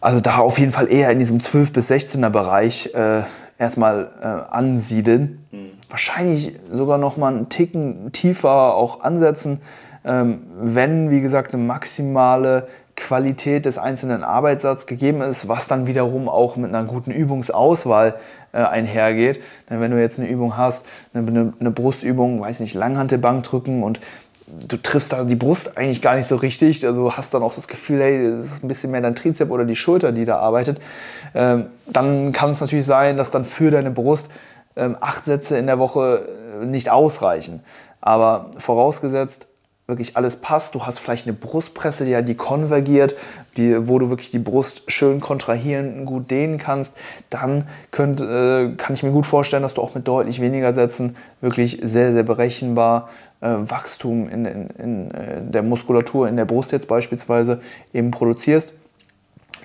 Also 0.00 0.20
da 0.20 0.38
auf 0.38 0.58
jeden 0.58 0.72
Fall 0.72 0.92
eher 0.92 1.10
in 1.10 1.18
diesem 1.18 1.40
12 1.40 1.72
bis 1.72 1.90
16er 1.90 2.28
Bereich 2.28 2.94
äh, 2.94 3.22
erstmal 3.58 4.10
äh, 4.20 4.24
ansiedeln. 4.54 5.44
Mhm. 5.50 5.70
Wahrscheinlich 5.88 6.54
sogar 6.70 6.98
noch 6.98 7.16
mal 7.16 7.34
einen 7.34 7.48
Ticken 7.48 8.12
tiefer 8.12 8.74
auch 8.74 9.00
ansetzen, 9.00 9.60
ähm, 10.04 10.42
wenn, 10.60 11.10
wie 11.10 11.20
gesagt, 11.20 11.54
eine 11.54 11.62
maximale 11.62 12.68
Qualität 12.94 13.64
des 13.64 13.78
einzelnen 13.78 14.24
Arbeitssatzes 14.24 14.86
gegeben 14.86 15.22
ist, 15.22 15.48
was 15.48 15.68
dann 15.68 15.86
wiederum 15.86 16.28
auch 16.28 16.56
mit 16.56 16.74
einer 16.74 16.84
guten 16.84 17.10
Übungsauswahl 17.10 18.16
äh, 18.58 18.62
einhergeht. 18.62 19.40
Wenn 19.68 19.90
du 19.90 20.00
jetzt 20.00 20.18
eine 20.18 20.28
Übung 20.28 20.56
hast, 20.56 20.84
eine, 21.14 21.52
eine 21.60 21.70
Brustübung, 21.70 22.40
weiß 22.40 22.60
nicht, 22.60 22.74
Langhantelbank 22.74 23.44
drücken 23.44 23.84
und 23.84 24.00
du 24.66 24.76
triffst 24.78 25.12
da 25.12 25.24
die 25.24 25.36
Brust 25.36 25.76
eigentlich 25.76 26.02
gar 26.02 26.16
nicht 26.16 26.26
so 26.26 26.36
richtig, 26.36 26.84
also 26.84 27.16
hast 27.16 27.34
dann 27.34 27.42
auch 27.42 27.54
das 27.54 27.68
Gefühl, 27.68 28.00
hey, 28.00 28.30
das 28.32 28.46
ist 28.46 28.64
ein 28.64 28.68
bisschen 28.68 28.90
mehr 28.90 29.00
dein 29.00 29.14
Trizep 29.14 29.50
oder 29.50 29.64
die 29.64 29.76
Schulter, 29.76 30.10
die 30.10 30.24
da 30.24 30.38
arbeitet, 30.38 30.80
ähm, 31.34 31.66
dann 31.86 32.32
kann 32.32 32.50
es 32.50 32.60
natürlich 32.60 32.86
sein, 32.86 33.16
dass 33.16 33.30
dann 33.30 33.44
für 33.44 33.70
deine 33.70 33.90
Brust 33.90 34.30
ähm, 34.74 34.96
acht 35.00 35.26
Sätze 35.26 35.56
in 35.56 35.66
der 35.66 35.78
Woche 35.78 36.26
äh, 36.60 36.64
nicht 36.64 36.90
ausreichen. 36.90 37.62
Aber 38.00 38.50
vorausgesetzt, 38.58 39.48
wirklich 39.88 40.18
alles 40.18 40.36
passt. 40.36 40.74
Du 40.74 40.84
hast 40.84 40.98
vielleicht 40.98 41.26
eine 41.26 41.34
Brustpresse, 41.34 42.04
die, 42.04 42.22
die 42.22 42.34
konvergiert, 42.34 43.16
die, 43.56 43.88
wo 43.88 43.98
du 43.98 44.10
wirklich 44.10 44.30
die 44.30 44.38
Brust 44.38 44.82
schön 44.88 45.18
kontrahieren, 45.18 46.04
gut 46.04 46.30
dehnen 46.30 46.58
kannst. 46.58 46.94
Dann 47.30 47.66
könnt, 47.90 48.20
äh, 48.20 48.74
kann 48.76 48.92
ich 48.92 49.02
mir 49.02 49.12
gut 49.12 49.24
vorstellen, 49.24 49.62
dass 49.62 49.72
du 49.72 49.80
auch 49.80 49.94
mit 49.94 50.06
deutlich 50.06 50.42
weniger 50.42 50.74
Sätzen 50.74 51.16
wirklich 51.40 51.80
sehr, 51.82 52.12
sehr 52.12 52.22
berechenbar 52.22 53.08
äh, 53.40 53.48
Wachstum 53.48 54.28
in, 54.28 54.44
in, 54.44 54.70
in 54.78 55.10
äh, 55.10 55.40
der 55.40 55.62
Muskulatur, 55.62 56.28
in 56.28 56.36
der 56.36 56.44
Brust 56.44 56.70
jetzt 56.72 56.86
beispielsweise 56.86 57.62
eben 57.94 58.10
produzierst. 58.10 58.74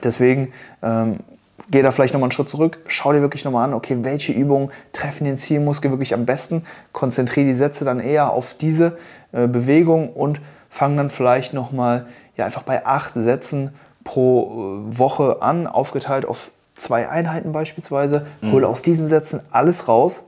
Deswegen 0.04 0.54
ähm, 0.82 1.18
geh 1.70 1.82
da 1.82 1.92
vielleicht 1.92 2.14
nochmal 2.14 2.28
einen 2.28 2.32
Schritt 2.32 2.50
zurück, 2.50 2.80
schau 2.88 3.14
dir 3.14 3.22
wirklich 3.22 3.46
nochmal 3.46 3.66
an, 3.66 3.74
okay, 3.74 3.98
welche 4.02 4.34
Übungen 4.34 4.70
treffen 4.92 5.26
den 5.26 5.38
Zielmuskel 5.38 5.92
wirklich 5.92 6.14
am 6.14 6.26
besten, 6.26 6.66
konzentriere 6.92 7.48
die 7.48 7.54
Sätze 7.54 7.86
dann 7.86 8.00
eher 8.00 8.32
auf 8.32 8.56
diese 8.56 8.98
äh, 9.32 9.48
Bewegung 9.48 10.10
und 10.10 10.42
fang 10.70 10.98
dann 10.98 11.10
vielleicht 11.10 11.54
nochmal 11.54 12.08
ja, 12.36 12.46
einfach 12.46 12.64
bei 12.64 12.86
acht 12.86 13.14
Sätzen 13.16 13.72
pro 14.04 14.82
äh, 14.90 14.98
Woche 14.98 15.42
an, 15.42 15.68
aufgeteilt 15.68 16.26
auf 16.26 16.52
zwei 16.76 17.08
Einheiten 17.10 17.52
beispielsweise. 17.52 18.26
Mhm. 18.42 18.52
Hole 18.52 18.68
aus 18.68 18.82
diesen 18.82 19.10
Sätzen 19.10 19.42
alles 19.52 19.88
raus, 19.88 20.24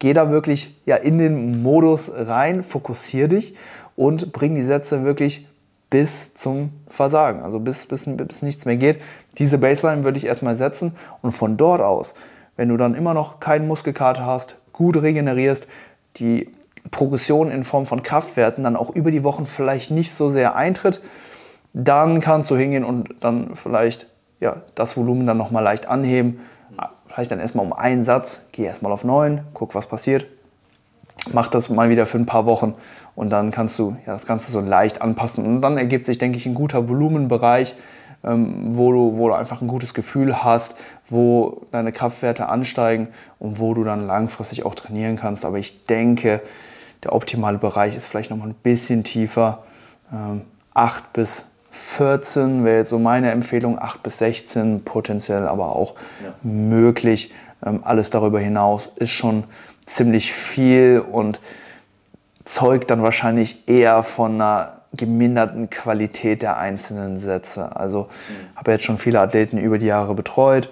geh 0.00 0.12
da 0.12 0.30
wirklich 0.30 0.80
ja, 0.84 0.96
in 0.96 1.18
den 1.18 1.62
Modus 1.62 2.10
rein, 2.14 2.62
fokussiere 2.62 3.28
dich 3.28 3.54
und 3.96 4.32
bring 4.32 4.54
die 4.54 4.64
Sätze 4.64 5.04
wirklich 5.04 5.46
bis 5.94 6.34
zum 6.34 6.72
Versagen, 6.88 7.44
also 7.44 7.60
bis, 7.60 7.86
bis, 7.86 8.04
bis 8.04 8.42
nichts 8.42 8.64
mehr 8.64 8.74
geht. 8.74 9.00
Diese 9.38 9.58
Baseline 9.58 10.02
würde 10.02 10.18
ich 10.18 10.26
erstmal 10.26 10.56
setzen 10.56 10.96
und 11.22 11.30
von 11.30 11.56
dort 11.56 11.80
aus, 11.80 12.16
wenn 12.56 12.68
du 12.68 12.76
dann 12.76 12.96
immer 12.96 13.14
noch 13.14 13.38
keinen 13.38 13.68
Muskelkater 13.68 14.26
hast, 14.26 14.56
gut 14.72 15.00
regenerierst, 15.00 15.68
die 16.16 16.50
Progression 16.90 17.48
in 17.48 17.62
Form 17.62 17.86
von 17.86 18.02
Kraftwerten 18.02 18.64
dann 18.64 18.74
auch 18.74 18.90
über 18.90 19.12
die 19.12 19.22
Wochen 19.22 19.46
vielleicht 19.46 19.92
nicht 19.92 20.12
so 20.12 20.30
sehr 20.30 20.56
eintritt, 20.56 21.00
dann 21.74 22.18
kannst 22.18 22.50
du 22.50 22.56
hingehen 22.56 22.82
und 22.82 23.14
dann 23.20 23.54
vielleicht 23.54 24.08
ja, 24.40 24.62
das 24.74 24.96
Volumen 24.96 25.28
dann 25.28 25.36
nochmal 25.36 25.62
leicht 25.62 25.86
anheben. 25.86 26.40
Vielleicht 27.06 27.30
dann 27.30 27.38
erstmal 27.38 27.64
um 27.64 27.72
einen 27.72 28.02
Satz, 28.02 28.46
geh 28.50 28.64
erstmal 28.64 28.90
auf 28.90 29.04
neun, 29.04 29.42
guck, 29.54 29.76
was 29.76 29.86
passiert. 29.86 30.26
Mach 31.32 31.48
das 31.48 31.70
mal 31.70 31.88
wieder 31.88 32.06
für 32.06 32.18
ein 32.18 32.26
paar 32.26 32.46
Wochen 32.46 32.74
und 33.14 33.30
dann 33.30 33.50
kannst 33.50 33.78
du 33.78 33.96
ja, 34.06 34.12
das 34.12 34.26
Ganze 34.26 34.52
so 34.52 34.60
leicht 34.60 35.00
anpassen. 35.00 35.44
Und 35.44 35.62
dann 35.62 35.78
ergibt 35.78 36.06
sich, 36.06 36.18
denke 36.18 36.36
ich, 36.36 36.46
ein 36.46 36.54
guter 36.54 36.88
Volumenbereich, 36.88 37.74
ähm, 38.24 38.76
wo, 38.76 38.92
du, 38.92 39.16
wo 39.16 39.28
du 39.28 39.34
einfach 39.34 39.62
ein 39.62 39.68
gutes 39.68 39.94
Gefühl 39.94 40.44
hast, 40.44 40.76
wo 41.08 41.62
deine 41.70 41.92
Kraftwerte 41.92 42.48
ansteigen 42.48 43.08
und 43.38 43.58
wo 43.58 43.74
du 43.74 43.84
dann 43.84 44.06
langfristig 44.06 44.66
auch 44.66 44.74
trainieren 44.74 45.16
kannst. 45.16 45.44
Aber 45.44 45.58
ich 45.58 45.84
denke, 45.86 46.42
der 47.04 47.14
optimale 47.14 47.58
Bereich 47.58 47.96
ist 47.96 48.06
vielleicht 48.06 48.30
noch 48.30 48.38
mal 48.38 48.48
ein 48.48 48.54
bisschen 48.54 49.04
tiefer. 49.04 49.64
Ähm, 50.12 50.42
8 50.74 51.12
bis 51.12 51.46
14 51.70 52.64
wäre 52.64 52.78
jetzt 52.78 52.90
so 52.90 52.98
meine 52.98 53.30
Empfehlung, 53.30 53.78
8 53.78 54.02
bis 54.02 54.18
16 54.18 54.84
potenziell 54.84 55.46
aber 55.46 55.74
auch 55.76 55.94
ja. 56.22 56.34
möglich. 56.42 57.32
Ähm, 57.64 57.80
alles 57.84 58.10
darüber 58.10 58.40
hinaus 58.40 58.90
ist 58.96 59.10
schon 59.10 59.44
ziemlich 59.86 60.32
viel 60.32 61.00
und 61.00 61.40
zeugt 62.44 62.90
dann 62.90 63.02
wahrscheinlich 63.02 63.68
eher 63.68 64.02
von 64.02 64.34
einer 64.34 64.80
geminderten 64.92 65.70
Qualität 65.70 66.42
der 66.42 66.58
einzelnen 66.58 67.18
Sätze. 67.18 67.74
Also 67.76 68.02
mhm. 68.02 68.56
habe 68.56 68.72
jetzt 68.72 68.84
schon 68.84 68.98
viele 68.98 69.20
Athleten 69.20 69.58
über 69.58 69.78
die 69.78 69.86
Jahre 69.86 70.14
betreut 70.14 70.68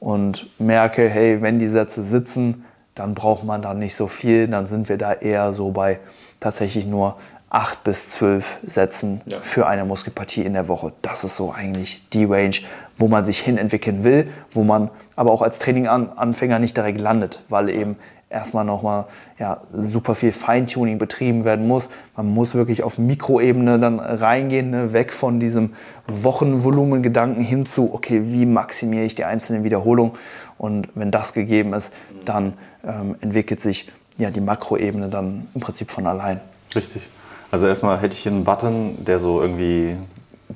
und 0.00 0.48
merke, 0.58 1.08
hey, 1.08 1.40
wenn 1.42 1.58
die 1.58 1.68
Sätze 1.68 2.02
sitzen, 2.02 2.64
dann 2.94 3.14
braucht 3.14 3.44
man 3.44 3.62
da 3.62 3.72
nicht 3.72 3.94
so 3.94 4.06
viel, 4.06 4.48
dann 4.48 4.66
sind 4.66 4.88
wir 4.88 4.98
da 4.98 5.12
eher 5.12 5.52
so 5.54 5.70
bei 5.70 5.98
tatsächlich 6.40 6.86
nur 6.86 7.16
acht 7.48 7.84
bis 7.84 8.10
zwölf 8.10 8.58
Sätzen 8.62 9.20
ja. 9.26 9.38
für 9.40 9.66
eine 9.66 9.84
Muskelpartie 9.84 10.42
in 10.42 10.54
der 10.54 10.68
Woche. 10.68 10.92
Das 11.02 11.22
ist 11.22 11.36
so 11.36 11.52
eigentlich 11.52 12.08
die 12.10 12.24
Range, 12.24 12.56
wo 12.96 13.08
man 13.08 13.24
sich 13.24 13.38
hinentwickeln 13.38 14.04
will, 14.04 14.28
wo 14.50 14.64
man 14.64 14.90
aber 15.16 15.30
auch 15.30 15.42
als 15.42 15.58
Traininganfänger 15.58 16.58
nicht 16.58 16.76
direkt 16.76 17.00
landet, 17.00 17.40
weil 17.48 17.68
eben 17.68 17.96
erstmal 18.32 18.64
nochmal 18.64 19.04
ja, 19.38 19.60
super 19.72 20.14
viel 20.14 20.32
Feintuning 20.32 20.98
betrieben 20.98 21.44
werden 21.44 21.68
muss. 21.68 21.90
Man 22.16 22.28
muss 22.28 22.54
wirklich 22.54 22.82
auf 22.82 22.98
Mikroebene 22.98 23.78
dann 23.78 24.00
reingehen, 24.00 24.70
ne? 24.70 24.92
weg 24.92 25.12
von 25.12 25.38
diesem 25.38 25.74
Wochenvolumengedanken 26.08 27.44
hin 27.44 27.66
zu, 27.66 27.94
okay, 27.94 28.22
wie 28.24 28.46
maximiere 28.46 29.04
ich 29.04 29.14
die 29.14 29.24
einzelnen 29.24 29.64
Wiederholungen? 29.64 30.12
Und 30.58 30.88
wenn 30.94 31.10
das 31.10 31.32
gegeben 31.32 31.74
ist, 31.74 31.92
dann 32.24 32.54
ähm, 32.84 33.16
entwickelt 33.20 33.60
sich 33.60 33.90
ja, 34.18 34.30
die 34.30 34.40
Makroebene 34.40 35.08
dann 35.08 35.48
im 35.54 35.60
Prinzip 35.60 35.90
von 35.90 36.06
allein. 36.06 36.40
Richtig. 36.74 37.06
Also 37.50 37.66
erstmal 37.66 38.00
hätte 38.00 38.14
ich 38.14 38.22
hier 38.22 38.32
einen 38.32 38.44
Button, 38.44 39.04
der 39.04 39.18
so 39.18 39.42
irgendwie 39.42 39.96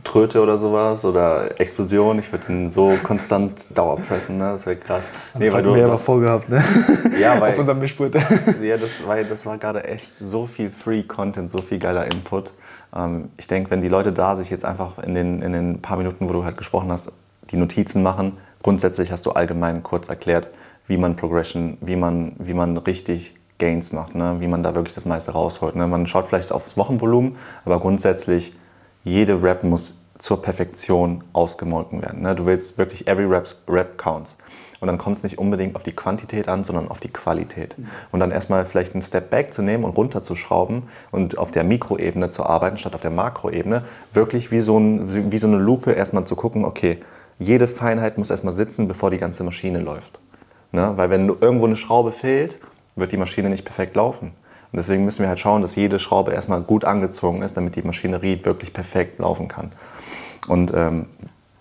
Tröte 0.05 0.41
oder 0.43 0.57
sowas 0.57 1.05
oder 1.05 1.61
Explosion. 1.61 2.19
Ich 2.19 2.31
würde 2.33 2.53
ihn 2.53 2.71
so 2.71 2.93
konstant 3.03 3.67
dauerpressen, 3.77 4.39
ne? 4.39 4.53
das 4.53 4.67
wäre 4.67 4.77
krass. 4.77 5.11
Das 5.33 5.41
nee, 5.41 5.53
weil 5.53 5.63
du, 5.63 5.77
ja 5.77 5.87
aber 5.87 5.99
vorgehabt, 5.99 6.49
ne? 6.49 6.63
Ja, 7.21 7.41
weil, 7.41 7.53
Auf 7.55 7.59
unserem 7.59 7.79
Mischpult. 7.79 8.15
ja, 8.63 8.77
das, 8.77 9.07
weil 9.07 9.25
das 9.25 9.47
war 9.47 9.59
gerade 9.59 9.85
echt 9.85 10.13
so 10.21 10.47
viel 10.47 10.71
Free 10.71 11.03
Content, 11.03 11.51
so 11.51 11.63
viel 11.63 11.79
geiler 11.79 12.05
Input. 12.07 12.53
Ähm, 12.95 13.31
ich 13.37 13.47
denke, 13.47 13.71
wenn 13.71 13.83
die 13.83 13.89
Leute 13.89 14.13
da 14.13 14.37
sich 14.37 14.51
jetzt 14.51 14.65
einfach 14.65 14.99
in 14.99 15.15
den, 15.15 15.43
in 15.43 15.53
den 15.53 15.83
paar 15.83 15.97
Minuten, 15.97 16.29
wo 16.29 16.33
du 16.33 16.45
halt 16.45 16.57
gesprochen 16.57 16.91
hast, 16.91 17.13
die 17.51 17.57
Notizen 17.57 18.03
machen, 18.03 18.37
grundsätzlich 18.63 19.13
hast 19.13 19.27
du 19.27 19.31
allgemein 19.31 19.83
kurz 19.83 20.09
erklärt, 20.09 20.49
wie 20.87 20.97
man 20.97 21.17
Progression, 21.17 21.79
wie 21.81 21.97
man, 21.97 22.33
wie 22.39 22.55
man 22.55 22.77
richtig 22.77 23.35
Gains 23.59 23.93
macht, 23.93 24.15
ne? 24.15 24.37
wie 24.41 24.49
man 24.49 24.63
da 24.63 24.75
wirklich 24.75 24.95
das 24.95 25.07
meiste 25.07 25.33
rausholt. 25.33 25.77
Ne? 25.77 25.87
Man 25.87 26.07
schaut 26.07 26.29
vielleicht 26.29 26.53
aufs 26.53 26.77
Wochenvolumen, 26.77 27.37
aber 27.65 27.81
grundsätzlich 27.81 28.53
jede 29.07 29.41
Rap 29.41 29.63
muss 29.63 29.99
zur 30.19 30.43
Perfektion 30.43 31.23
ausgemolken 31.33 32.03
werden. 32.03 32.23
Ne? 32.23 32.35
Du 32.35 32.45
willst 32.45 32.77
wirklich 32.77 33.07
every 33.07 33.25
Raps, 33.25 33.63
Rap 33.69 33.99
counts. 33.99 34.37
Und 34.81 34.89
dann 34.89 34.99
kommt 34.99 35.17
es 35.19 35.23
nicht 35.23 35.39
unbedingt 35.39 35.77
auf 35.77 35.85
die 35.85 35.93
Quantität 35.93 36.49
an, 36.49 36.65
sondern 36.65 36.89
auf 36.89 36.99
die 36.99 37.13
Qualität. 37.13 37.79
Mhm. 37.79 37.87
Und 38.11 38.21
dann 38.21 38.33
erstmal 38.33 38.67
vielleicht 38.67 38.95
einen 38.95 39.03
Step 39.03 39.31
back 39.31 39.55
zu 39.55 39.63
nehmen 39.63 39.85
und 39.85 39.97
runterzuschrauben 39.97 40.85
und 41.13 41.39
auf 41.39 41.53
der 41.53 41.63
Mikroebene 41.63 42.31
zu 42.31 42.45
arbeiten, 42.45 42.79
statt 42.79 42.95
auf 42.95 43.01
der 43.01 43.13
Makroebene. 43.13 43.85
Wirklich 44.13 44.51
wie 44.51 44.61
so, 44.61 44.77
ein, 44.77 45.31
wie 45.31 45.39
so 45.39 45.47
eine 45.47 45.59
Lupe 45.59 45.93
erstmal 45.93 46.25
zu 46.25 46.35
gucken, 46.35 46.65
okay, 46.65 46.99
jede 47.39 47.69
Feinheit 47.69 48.19
muss 48.19 48.31
erstmal 48.31 48.55
sitzen, 48.55 48.89
bevor 48.89 49.13
die 49.13 49.19
ganze 49.19 49.45
Maschine 49.45 49.79
läuft. 49.79 50.19
Ne? 50.73 50.95
Weil 50.97 51.11
wenn 51.11 51.29
irgendwo 51.29 51.67
eine 51.67 51.77
Schraube 51.77 52.11
fehlt, 52.11 52.59
wird 52.97 53.13
die 53.13 53.19
Maschine 53.19 53.51
nicht 53.51 53.65
perfekt 53.65 53.95
laufen. 53.95 54.33
Und 54.73 54.79
deswegen 54.79 55.05
müssen 55.05 55.23
wir 55.23 55.29
halt 55.29 55.39
schauen, 55.39 55.63
dass 55.63 55.77
jede 55.77 55.99
Schraube 55.99 56.33
erstmal 56.33 56.61
gut 56.61 56.85
angezogen 56.85 57.43
ist, 57.43 57.57
damit 57.57 57.77
die 57.77 57.83
Maschinerie 57.83 58.41
wirklich 58.45 58.73
perfekt 58.73 59.19
laufen 59.19 59.49
kann. 59.49 59.73
Und 60.49 60.73
ähm, 60.75 61.07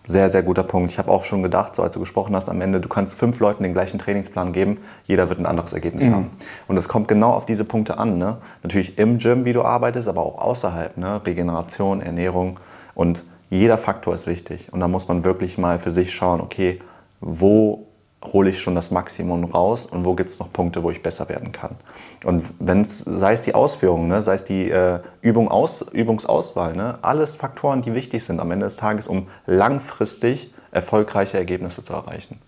sehr, 0.08 0.30
sehr 0.30 0.44
guter 0.44 0.64
Punkt. 0.64 0.92
Ich 0.92 1.00
habe 1.00 1.10
auch 1.10 1.24
schon 1.24 1.42
gedacht, 1.42 1.76
so 1.76 1.82
als 1.82 1.94
du 1.94 2.00
gesprochen 2.00 2.36
hast, 2.36 2.50
am 2.50 2.62
Ende, 2.62 2.80
du 2.80 2.90
kannst 2.90 3.16
fünf 3.16 3.40
Leuten 3.40 3.64
den 3.64 3.74
gleichen 3.74 4.00
Trainingsplan 4.00 4.54
geben, 4.54 4.78
jeder 5.06 5.30
wird 5.30 5.40
ein 5.40 5.46
anderes 5.46 5.74
Ergebnis 5.74 6.06
mhm. 6.06 6.14
haben. 6.14 6.30
Und 6.68 6.78
es 6.78 6.88
kommt 6.88 7.08
genau 7.08 7.32
auf 7.32 7.46
diese 7.46 7.66
Punkte 7.66 7.98
an. 7.98 8.18
Ne? 8.18 8.38
Natürlich 8.62 8.98
im 9.00 9.18
Gym, 9.18 9.46
wie 9.46 9.54
du 9.54 9.64
arbeitest, 9.64 10.08
aber 10.08 10.22
auch 10.22 10.38
außerhalb. 10.40 10.98
Ne? 10.98 11.26
Regeneration, 11.26 12.02
Ernährung 12.02 12.60
und 12.94 13.24
jeder 13.50 13.78
Faktor 13.78 14.14
ist 14.14 14.28
wichtig. 14.28 14.70
Und 14.72 14.80
da 14.80 14.88
muss 14.88 15.08
man 15.08 15.24
wirklich 15.24 15.58
mal 15.58 15.80
für 15.80 15.92
sich 15.92 16.14
schauen, 16.14 16.42
okay, 16.42 16.80
wo 17.22 17.85
hole 18.34 18.50
ich 18.50 18.60
schon 18.60 18.76
das 18.76 18.92
Maximum 18.92 19.46
raus 19.46 19.86
und 19.86 20.06
wo 20.06 20.14
gibt 20.14 20.30
es 20.30 20.40
noch 20.40 20.52
Punkte, 20.52 20.84
wo 20.84 20.92
ich 20.92 21.02
besser 21.02 21.30
werden 21.30 21.52
kann. 21.52 21.76
Und 22.24 22.44
wenn 22.60 22.82
es, 22.82 23.00
sei 23.00 23.34
es 23.34 23.42
die 23.42 23.56
Ausführung, 23.56 24.08
ne, 24.08 24.22
sei 24.22 24.36
es 24.36 24.44
die 24.44 24.70
äh, 24.70 25.00
Übung 25.22 25.50
aus, 25.50 25.82
Übungsauswahl, 25.82 26.76
ne, 26.76 27.00
alles 27.02 27.36
Faktoren, 27.36 27.82
die 27.82 27.94
wichtig 27.94 28.24
sind 28.24 28.40
am 28.40 28.52
Ende 28.52 28.66
des 28.66 28.78
Tages, 28.78 29.08
um 29.08 29.28
langfristig 29.46 30.54
erfolgreiche 30.72 31.38
Ergebnisse 31.38 31.84
zu 31.84 31.94
erreichen. 31.94 32.40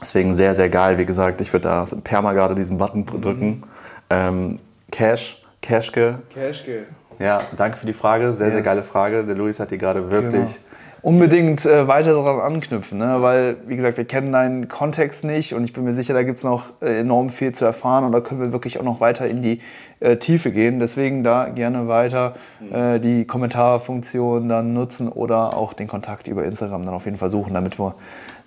Deswegen 0.00 0.34
sehr, 0.34 0.54
sehr 0.54 0.68
geil. 0.68 0.98
Wie 0.98 1.06
gesagt, 1.06 1.40
ich 1.40 1.52
würde 1.52 1.68
da 1.68 1.86
perma 2.02 2.32
gerade 2.32 2.54
diesen 2.54 2.78
Button 2.78 3.00
mhm. 3.00 3.22
drücken. 3.22 3.62
Ähm, 4.10 4.58
Cash, 4.90 5.42
Cashke. 5.62 6.18
Cashke. 6.32 6.86
Ja, 7.18 7.42
danke 7.56 7.78
für 7.78 7.86
die 7.86 7.94
Frage. 7.94 8.32
Sehr, 8.34 8.48
yes. 8.48 8.54
sehr 8.54 8.62
geile 8.62 8.82
Frage. 8.82 9.24
Der 9.24 9.34
Luis 9.34 9.60
hat 9.60 9.70
die 9.70 9.78
gerade 9.78 10.10
wirklich 10.10 10.32
genau 10.32 10.64
unbedingt 11.04 11.64
äh, 11.66 11.86
weiter 11.86 12.14
daran 12.14 12.40
anknüpfen, 12.40 12.98
ne? 12.98 13.20
weil, 13.20 13.56
wie 13.66 13.76
gesagt, 13.76 13.98
wir 13.98 14.06
kennen 14.06 14.32
deinen 14.32 14.68
Kontext 14.68 15.22
nicht 15.22 15.52
und 15.52 15.62
ich 15.62 15.74
bin 15.74 15.84
mir 15.84 15.92
sicher, 15.92 16.14
da 16.14 16.22
gibt 16.22 16.38
es 16.38 16.44
noch 16.44 16.80
äh, 16.80 17.00
enorm 17.00 17.28
viel 17.28 17.52
zu 17.52 17.66
erfahren 17.66 18.04
und 18.04 18.12
da 18.12 18.20
können 18.20 18.40
wir 18.40 18.52
wirklich 18.52 18.80
auch 18.80 18.84
noch 18.84 19.00
weiter 19.00 19.28
in 19.28 19.42
die 19.42 19.60
äh, 20.00 20.16
Tiefe 20.16 20.50
gehen. 20.50 20.78
Deswegen 20.78 21.22
da 21.22 21.50
gerne 21.50 21.88
weiter 21.88 22.36
äh, 22.72 23.00
die 23.00 23.26
Kommentarfunktion 23.26 24.48
dann 24.48 24.72
nutzen 24.72 25.10
oder 25.10 25.58
auch 25.58 25.74
den 25.74 25.88
Kontakt 25.88 26.26
über 26.26 26.42
Instagram 26.42 26.86
dann 26.86 26.94
auf 26.94 27.04
jeden 27.04 27.18
Fall 27.18 27.28
suchen, 27.28 27.52
damit 27.52 27.78
wir 27.78 27.96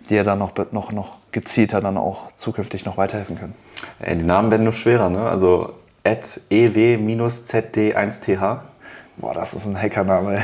dir 0.10 0.24
dann 0.24 0.40
noch, 0.40 0.54
noch, 0.72 0.92
noch 0.92 1.18
gezielter 1.32 1.80
dann 1.80 1.96
auch 1.96 2.32
zukünftig 2.38 2.86
noch 2.86 2.98
weiterhelfen 2.98 3.38
können. 3.38 3.54
die 4.04 4.26
Namen 4.26 4.50
werden 4.50 4.64
nur 4.64 4.74
schwerer, 4.74 5.12
ne? 5.12 5.22
Also 5.22 5.74
ew-zd1th 6.50 8.58
Boah, 9.18 9.34
das 9.34 9.56
ist 9.56 9.66
ein 9.66 9.80
Hackername. 9.80 10.42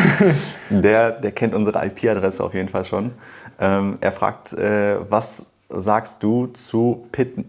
der, 0.70 1.12
der 1.12 1.32
kennt 1.32 1.54
unsere 1.54 1.84
IP-Adresse 1.84 2.42
auf 2.42 2.54
jeden 2.54 2.70
Fall 2.70 2.84
schon. 2.84 3.12
Ähm, 3.60 3.98
er 4.00 4.12
fragt, 4.12 4.54
äh, 4.54 4.96
was 5.10 5.46
sagst 5.68 6.22
du 6.22 6.46
zu 6.46 7.06
Pit 7.12 7.48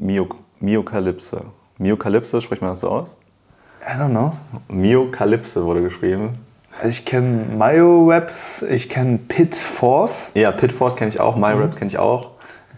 Myokalypse? 0.59 1.43
Myokalypse, 1.77 2.41
spricht 2.41 2.61
man 2.61 2.71
das 2.71 2.81
so 2.81 2.89
aus? 2.89 3.15
I 3.81 3.97
don't 3.97 4.09
know. 4.09 4.33
Myokalypse 4.67 5.63
wurde 5.63 5.81
geschrieben. 5.81 6.33
Also 6.77 6.89
ich 6.89 7.05
kenne 7.05 7.45
MyoWebs, 7.55 8.63
ich 8.63 8.89
kenne 8.89 9.17
Pit 9.17 9.55
Force. 9.55 10.31
Ja, 10.33 10.51
Pit 10.51 10.73
Force 10.73 10.97
kenne 10.97 11.09
ich 11.09 11.21
auch, 11.21 11.37
MyoWebs 11.37 11.75
mhm. 11.75 11.79
kenne 11.79 11.91
ich 11.91 11.97
auch. 11.97 12.31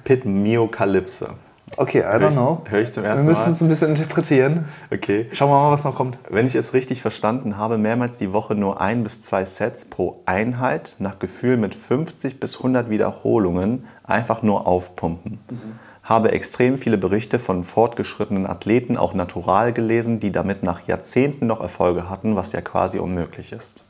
Pit 0.03 0.25
Myokalypse. 0.25 1.29
Okay, 1.77 1.99
I 1.99 2.19
don't 2.19 2.33
know. 2.33 2.61
Höre 2.69 2.81
ich 2.81 2.91
zum 2.91 3.03
ersten 3.03 3.25
Mal. 3.25 3.33
Wir 3.33 3.39
müssen 3.39 3.53
es 3.53 3.61
ein 3.61 3.69
bisschen 3.69 3.89
interpretieren. 3.89 4.65
Okay. 4.93 5.27
Schauen 5.31 5.49
wir 5.49 5.55
mal, 5.55 5.71
was 5.71 5.83
noch 5.83 5.95
kommt. 5.95 6.19
Wenn 6.29 6.45
ich 6.45 6.55
es 6.55 6.73
richtig 6.73 7.01
verstanden 7.01 7.57
habe, 7.57 7.77
mehrmals 7.77 8.17
die 8.17 8.33
Woche 8.33 8.55
nur 8.55 8.81
ein 8.81 9.03
bis 9.03 9.21
zwei 9.21 9.45
Sets 9.45 9.85
pro 9.85 10.21
Einheit, 10.25 10.95
nach 10.99 11.19
Gefühl 11.19 11.57
mit 11.57 11.75
50 11.75 12.39
bis 12.39 12.57
100 12.57 12.89
Wiederholungen, 12.89 13.85
einfach 14.03 14.41
nur 14.41 14.67
aufpumpen. 14.67 15.39
Mhm. 15.49 15.79
Habe 16.03 16.31
extrem 16.31 16.77
viele 16.77 16.97
Berichte 16.97 17.39
von 17.39 17.63
fortgeschrittenen 17.63 18.47
Athleten, 18.47 18.97
auch 18.97 19.13
natural 19.13 19.71
gelesen, 19.71 20.19
die 20.19 20.31
damit 20.31 20.63
nach 20.63 20.87
Jahrzehnten 20.87 21.47
noch 21.47 21.61
Erfolge 21.61 22.09
hatten, 22.09 22.35
was 22.35 22.51
ja 22.51 22.61
quasi 22.61 22.99
unmöglich 22.99 23.53
ist. 23.53 23.83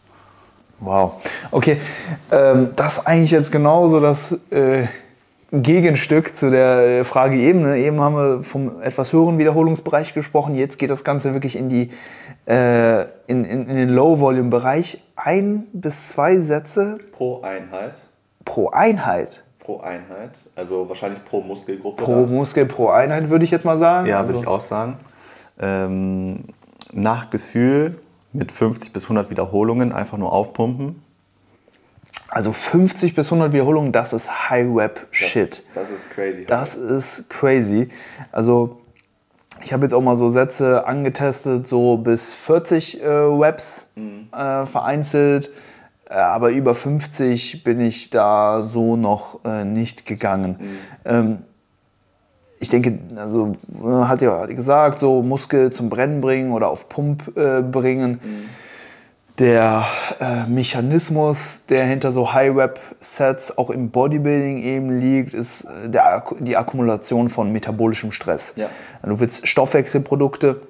Wow. 0.79 1.21
Okay, 1.51 1.77
ähm, 2.31 2.69
das 2.75 2.97
ist 2.97 3.07
eigentlich 3.07 3.31
jetzt 3.31 3.51
genauso 3.51 3.99
das. 3.99 4.37
Äh 4.51 4.87
Gegenstück 5.51 6.37
zu 6.37 6.49
der 6.49 7.03
Frage 7.03 7.35
eben. 7.37 7.63
Ne? 7.63 7.77
Eben 7.77 7.99
haben 7.99 8.15
wir 8.15 8.41
vom 8.41 8.81
etwas 8.81 9.11
höheren 9.11 9.37
Wiederholungsbereich 9.37 10.13
gesprochen. 10.13 10.55
Jetzt 10.55 10.79
geht 10.79 10.89
das 10.89 11.03
Ganze 11.03 11.33
wirklich 11.33 11.57
in, 11.57 11.67
die, 11.67 11.91
äh, 12.45 13.01
in, 13.27 13.43
in, 13.43 13.67
in 13.67 13.75
den 13.75 13.89
Low-Volume-Bereich. 13.89 15.03
Ein 15.17 15.67
bis 15.73 16.09
zwei 16.09 16.39
Sätze. 16.39 16.99
Pro 17.11 17.41
Einheit. 17.41 18.01
Pro 18.45 18.69
Einheit. 18.69 19.43
Pro 19.59 19.81
Einheit. 19.81 20.39
Also 20.55 20.87
wahrscheinlich 20.87 21.23
pro 21.25 21.41
Muskelgruppe. 21.41 22.01
Pro 22.01 22.25
da. 22.25 22.31
Muskel, 22.31 22.65
pro 22.65 22.87
Einheit 22.87 23.29
würde 23.29 23.43
ich 23.43 23.51
jetzt 23.51 23.65
mal 23.65 23.77
sagen. 23.77 24.07
Ja, 24.07 24.21
also. 24.21 24.29
würde 24.29 24.41
ich 24.41 24.47
auch 24.47 24.61
sagen. 24.61 24.97
Ähm, 25.59 26.45
nach 26.93 27.29
Gefühl 27.29 27.99
mit 28.31 28.53
50 28.53 28.93
bis 28.93 29.03
100 29.03 29.29
Wiederholungen 29.29 29.91
einfach 29.91 30.17
nur 30.17 30.31
aufpumpen. 30.31 31.03
Also 32.31 32.53
50 32.53 33.13
bis 33.13 33.27
100 33.27 33.51
Wiederholungen, 33.51 33.91
das 33.91 34.13
ist 34.13 34.49
High-Web-Shit. 34.49 35.51
Das, 35.51 35.67
das, 35.75 35.91
ist 35.91 36.09
crazy. 36.11 36.45
Das 36.45 36.75
ist 36.75 37.29
crazy. 37.29 37.89
Also 38.31 38.79
ich 39.61 39.73
habe 39.73 39.83
jetzt 39.83 39.91
auch 39.91 40.01
mal 40.01 40.15
so 40.15 40.29
Sätze 40.29 40.87
angetestet, 40.87 41.67
so 41.67 41.97
bis 41.97 42.31
40 42.31 43.03
äh, 43.03 43.05
Webs 43.05 43.91
mhm. 43.95 44.29
äh, 44.31 44.65
vereinzelt. 44.65 45.51
Äh, 46.09 46.13
aber 46.13 46.51
über 46.51 46.73
50 46.73 47.65
bin 47.65 47.81
ich 47.81 48.11
da 48.11 48.61
so 48.63 48.95
noch 48.95 49.43
äh, 49.43 49.65
nicht 49.65 50.05
gegangen. 50.05 50.55
Mhm. 50.57 50.77
Ähm, 51.03 51.37
ich 52.61 52.69
denke, 52.69 52.97
also 53.17 53.57
hat 53.83 54.21
ja 54.21 54.45
gesagt, 54.45 54.99
so 54.99 55.21
Muskel 55.21 55.73
zum 55.73 55.89
Brennen 55.89 56.21
bringen 56.21 56.53
oder 56.53 56.69
auf 56.69 56.87
Pump 56.87 57.35
äh, 57.35 57.61
bringen. 57.61 58.21
Mhm 58.23 58.60
der 59.41 59.87
äh, 60.19 60.43
Mechanismus, 60.47 61.65
der 61.67 61.83
hinter 61.85 62.11
so 62.11 62.31
High-Rep-Sets 62.31 63.57
auch 63.57 63.71
im 63.71 63.89
Bodybuilding 63.89 64.61
eben 64.61 64.99
liegt, 64.99 65.33
ist 65.33 65.63
äh, 65.63 65.89
der, 65.89 66.23
die 66.39 66.55
Akkumulation 66.55 67.27
von 67.29 67.51
metabolischem 67.51 68.11
Stress. 68.11 68.53
Ja. 68.55 68.67
Du 69.03 69.19
willst 69.19 69.47
Stoffwechselprodukte 69.47 70.61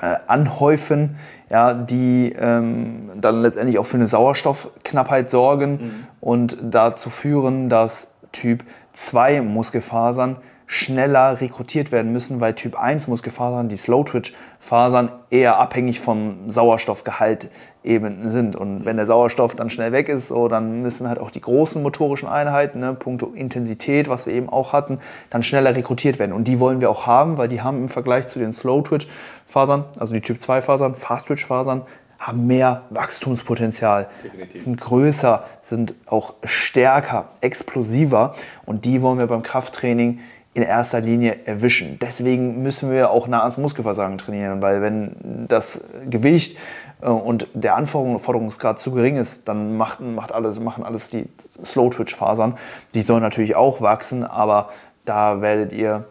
äh, 0.00 0.14
anhäufen, 0.28 1.16
ja, 1.50 1.74
die 1.74 2.36
ähm, 2.38 3.10
dann 3.16 3.42
letztendlich 3.42 3.80
auch 3.80 3.86
für 3.86 3.96
eine 3.96 4.06
Sauerstoffknappheit 4.06 5.28
sorgen 5.28 5.72
mhm. 5.72 6.06
und 6.20 6.56
dazu 6.62 7.10
führen, 7.10 7.68
dass 7.68 8.14
Typ 8.30 8.62
2 8.92 9.40
Muskelfasern 9.40 10.36
schneller 10.68 11.40
rekrutiert 11.40 11.90
werden 11.92 12.12
müssen, 12.12 12.40
weil 12.40 12.54
Typ 12.54 12.78
1 12.78 13.08
Muskelfasern, 13.08 13.70
die 13.70 13.76
Slow-Twitch-Fasern, 13.78 15.10
eher 15.30 15.58
abhängig 15.58 15.98
vom 15.98 16.50
Sauerstoffgehalt 16.50 17.50
eben 17.82 18.28
sind. 18.28 18.54
Und 18.54 18.84
wenn 18.84 18.98
der 18.98 19.06
Sauerstoff 19.06 19.56
dann 19.56 19.70
schnell 19.70 19.92
weg 19.92 20.10
ist, 20.10 20.28
so, 20.28 20.46
dann 20.46 20.82
müssen 20.82 21.08
halt 21.08 21.20
auch 21.20 21.30
die 21.30 21.40
großen 21.40 21.82
motorischen 21.82 22.28
Einheiten, 22.28 22.80
ne, 22.80 22.92
puncto 22.92 23.32
Intensität, 23.34 24.10
was 24.10 24.26
wir 24.26 24.34
eben 24.34 24.50
auch 24.50 24.74
hatten, 24.74 25.00
dann 25.30 25.42
schneller 25.42 25.74
rekrutiert 25.74 26.18
werden. 26.18 26.32
Und 26.32 26.44
die 26.44 26.60
wollen 26.60 26.82
wir 26.82 26.90
auch 26.90 27.06
haben, 27.06 27.38
weil 27.38 27.48
die 27.48 27.62
haben 27.62 27.78
im 27.78 27.88
Vergleich 27.88 28.28
zu 28.28 28.38
den 28.38 28.52
Slow-Twitch-Fasern, 28.52 29.84
also 29.98 30.12
die 30.12 30.20
Typ 30.20 30.38
2-Fasern, 30.38 30.96
Fast-Twitch-Fasern, 30.96 31.82
haben 32.18 32.46
mehr 32.46 32.82
Wachstumspotenzial, 32.90 34.08
Definitiv. 34.22 34.62
sind 34.62 34.80
größer, 34.80 35.44
sind 35.62 35.94
auch 36.06 36.34
stärker, 36.44 37.28
explosiver 37.40 38.34
und 38.66 38.84
die 38.84 39.02
wollen 39.02 39.18
wir 39.18 39.28
beim 39.28 39.42
Krafttraining 39.42 40.18
in 40.58 40.64
erster 40.64 41.00
Linie 41.00 41.36
erwischen. 41.44 42.00
Deswegen 42.00 42.64
müssen 42.64 42.90
wir 42.90 43.10
auch 43.10 43.28
nah 43.28 43.42
ans 43.42 43.58
Muskelversagen 43.58 44.18
trainieren, 44.18 44.60
weil 44.60 44.82
wenn 44.82 45.12
das 45.46 45.84
Gewicht 46.10 46.58
äh, 47.00 47.06
und 47.06 47.46
der 47.54 47.76
Anforderungsgrad 47.76 48.80
zu 48.80 48.90
gering 48.90 49.18
ist, 49.18 49.46
dann 49.46 49.76
macht, 49.76 50.00
macht 50.00 50.32
alles, 50.32 50.58
machen 50.58 50.82
alles 50.82 51.10
die 51.10 51.26
Slow-Twitch-Fasern. 51.64 52.54
Die 52.94 53.02
sollen 53.02 53.22
natürlich 53.22 53.54
auch 53.54 53.80
wachsen, 53.80 54.24
aber 54.24 54.70
da 55.04 55.40
werdet 55.40 55.72
ihr 55.72 56.06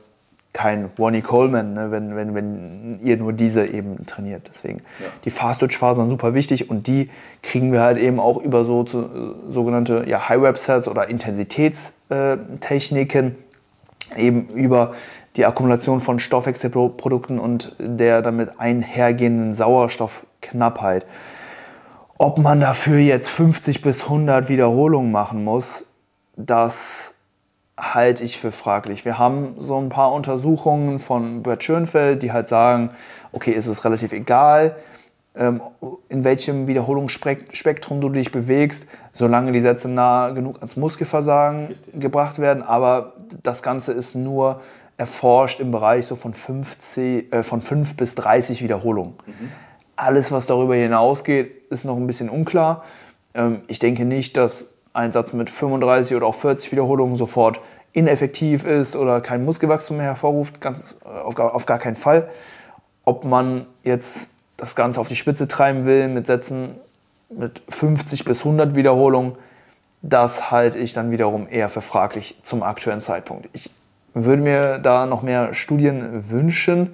kein 0.54 0.90
Ronnie 0.98 1.22
Coleman, 1.22 1.74
ne, 1.74 1.92
wenn, 1.92 2.16
wenn, 2.16 2.34
wenn 2.34 3.02
ihr 3.04 3.18
nur 3.18 3.34
diese 3.34 3.66
eben 3.66 4.06
trainiert. 4.06 4.50
Deswegen 4.50 4.78
ja. 5.00 5.08
die 5.26 5.30
Fast-Twitch-Fasern 5.30 6.10
super 6.10 6.34
wichtig 6.34 6.70
und 6.70 6.88
die 6.88 7.10
kriegen 7.44 7.74
wir 7.74 7.82
halt 7.82 7.98
eben 7.98 8.22
auch 8.22 8.42
über 8.42 8.64
so 8.64 8.86
zu, 8.86 9.10
sogenannte 9.50 10.06
ja, 10.08 10.30
High-Rep-Sets 10.30 10.88
oder 10.88 11.10
Intensitätstechniken 11.10 13.36
eben 14.16 14.48
über 14.50 14.94
die 15.36 15.46
Akkumulation 15.46 16.02
von 16.02 16.20
Stoffwechselprodukten 16.20 17.40
und 17.40 17.76
der 17.80 18.22
damit 18.22 18.60
einhergehenden 18.60 19.54
Sauerstoffknappheit. 19.54 21.06
Ob 22.18 22.40
man 22.40 22.60
dafür 22.60 22.98
jetzt 22.98 23.30
50 23.30 23.82
bis 23.82 24.04
100 24.04 24.50
Wiederholungen 24.50 25.12
machen 25.12 25.44
muss, 25.44 25.86
das 26.36 27.16
halte 27.78 28.24
ich 28.24 28.40
für 28.40 28.52
fraglich. 28.52 29.06
Wir 29.06 29.20
haben 29.20 29.56
so 29.60 29.78
ein 29.78 29.90
paar 29.90 30.12
Untersuchungen 30.14 30.98
von 30.98 31.44
Bert 31.44 31.64
Schönfeld, 31.64 32.24
die 32.24 32.32
halt 32.32 32.50
sagen, 32.50 32.90
okay, 33.32 33.52
ist 33.52 33.68
es 33.68 33.86
relativ 33.86 34.14
egal, 34.14 34.76
in 36.10 36.24
welchem 36.24 36.68
Wiederholungsspektrum 36.68 38.02
du 38.02 38.10
dich 38.10 38.32
bewegst, 38.32 38.88
solange 39.14 39.52
die 39.52 39.62
Sätze 39.62 39.88
nah 39.88 40.30
genug 40.30 40.58
ans 40.58 40.76
Muskelversagen 40.78 41.68
Richtig. 41.68 42.00
gebracht 42.00 42.40
werden. 42.40 42.64
Aber 42.64 43.14
das 43.44 43.62
Ganze 43.62 43.94
ist 43.94 44.16
nur 44.16 44.62
erforscht 44.98 45.60
im 45.60 45.72
Bereich 45.72 46.08
so 46.08 46.16
von, 46.16 46.34
50, 46.34 47.32
äh, 47.32 47.44
von 47.44 47.62
5 47.62 47.96
bis 47.98 48.16
30 48.16 48.64
Wiederholungen. 48.64 49.14
Mhm. 49.26 49.52
Alles, 49.96 50.32
was 50.32 50.48
darüber 50.48 50.76
hinausgeht, 50.76 51.70
ist 51.70 51.86
noch 51.86 51.98
ein 51.98 52.08
bisschen 52.08 52.30
unklar. 52.30 52.84
Ähm, 53.36 53.62
ich 53.68 53.80
denke 53.80 54.06
nicht, 54.06 54.38
dass 54.38 54.74
ein 54.94 55.12
Satz 55.12 55.34
mit 55.34 55.52
35 55.52 56.16
oder 56.18 56.26
auch 56.26 56.36
40 56.36 56.72
Wiederholungen 56.72 57.16
sofort 57.16 57.60
ineffektiv 57.94 58.66
ist 58.66 58.96
oder 58.96 59.22
kein 59.22 59.46
Muskelwachstum 59.46 59.98
mehr 59.98 60.08
hervorruft, 60.08 60.60
ganz, 60.62 60.98
äh, 61.06 61.08
auf, 61.08 61.38
auf 61.38 61.66
gar 61.68 61.78
keinen 61.78 61.96
Fall. 61.96 62.30
Ob 63.06 63.24
man 63.24 63.68
jetzt 63.84 64.32
das 64.58 64.76
Ganze 64.76 65.00
auf 65.00 65.08
die 65.08 65.16
Spitze 65.16 65.48
treiben 65.48 65.86
will 65.86 66.08
mit 66.08 66.28
Sätzen 66.28 66.76
mit 67.30 67.62
50 67.70 68.26
bis 68.26 68.40
100 68.40 68.76
Wiederholungen, 68.76 69.34
das 70.02 70.52
halte 70.52 70.80
ich 70.80 70.94
dann 70.94 71.12
wiederum 71.12 71.48
eher 71.50 71.70
für 71.70 71.82
fraglich 71.82 72.40
zum 72.44 72.64
aktuellen 72.64 73.02
Zeitpunkt. 73.02 73.50
Ich 73.54 73.70
würde 74.14 74.42
mir 74.42 74.80
da 74.80 75.06
noch 75.06 75.22
mehr 75.22 75.54
Studien 75.54 76.30
wünschen, 76.30 76.94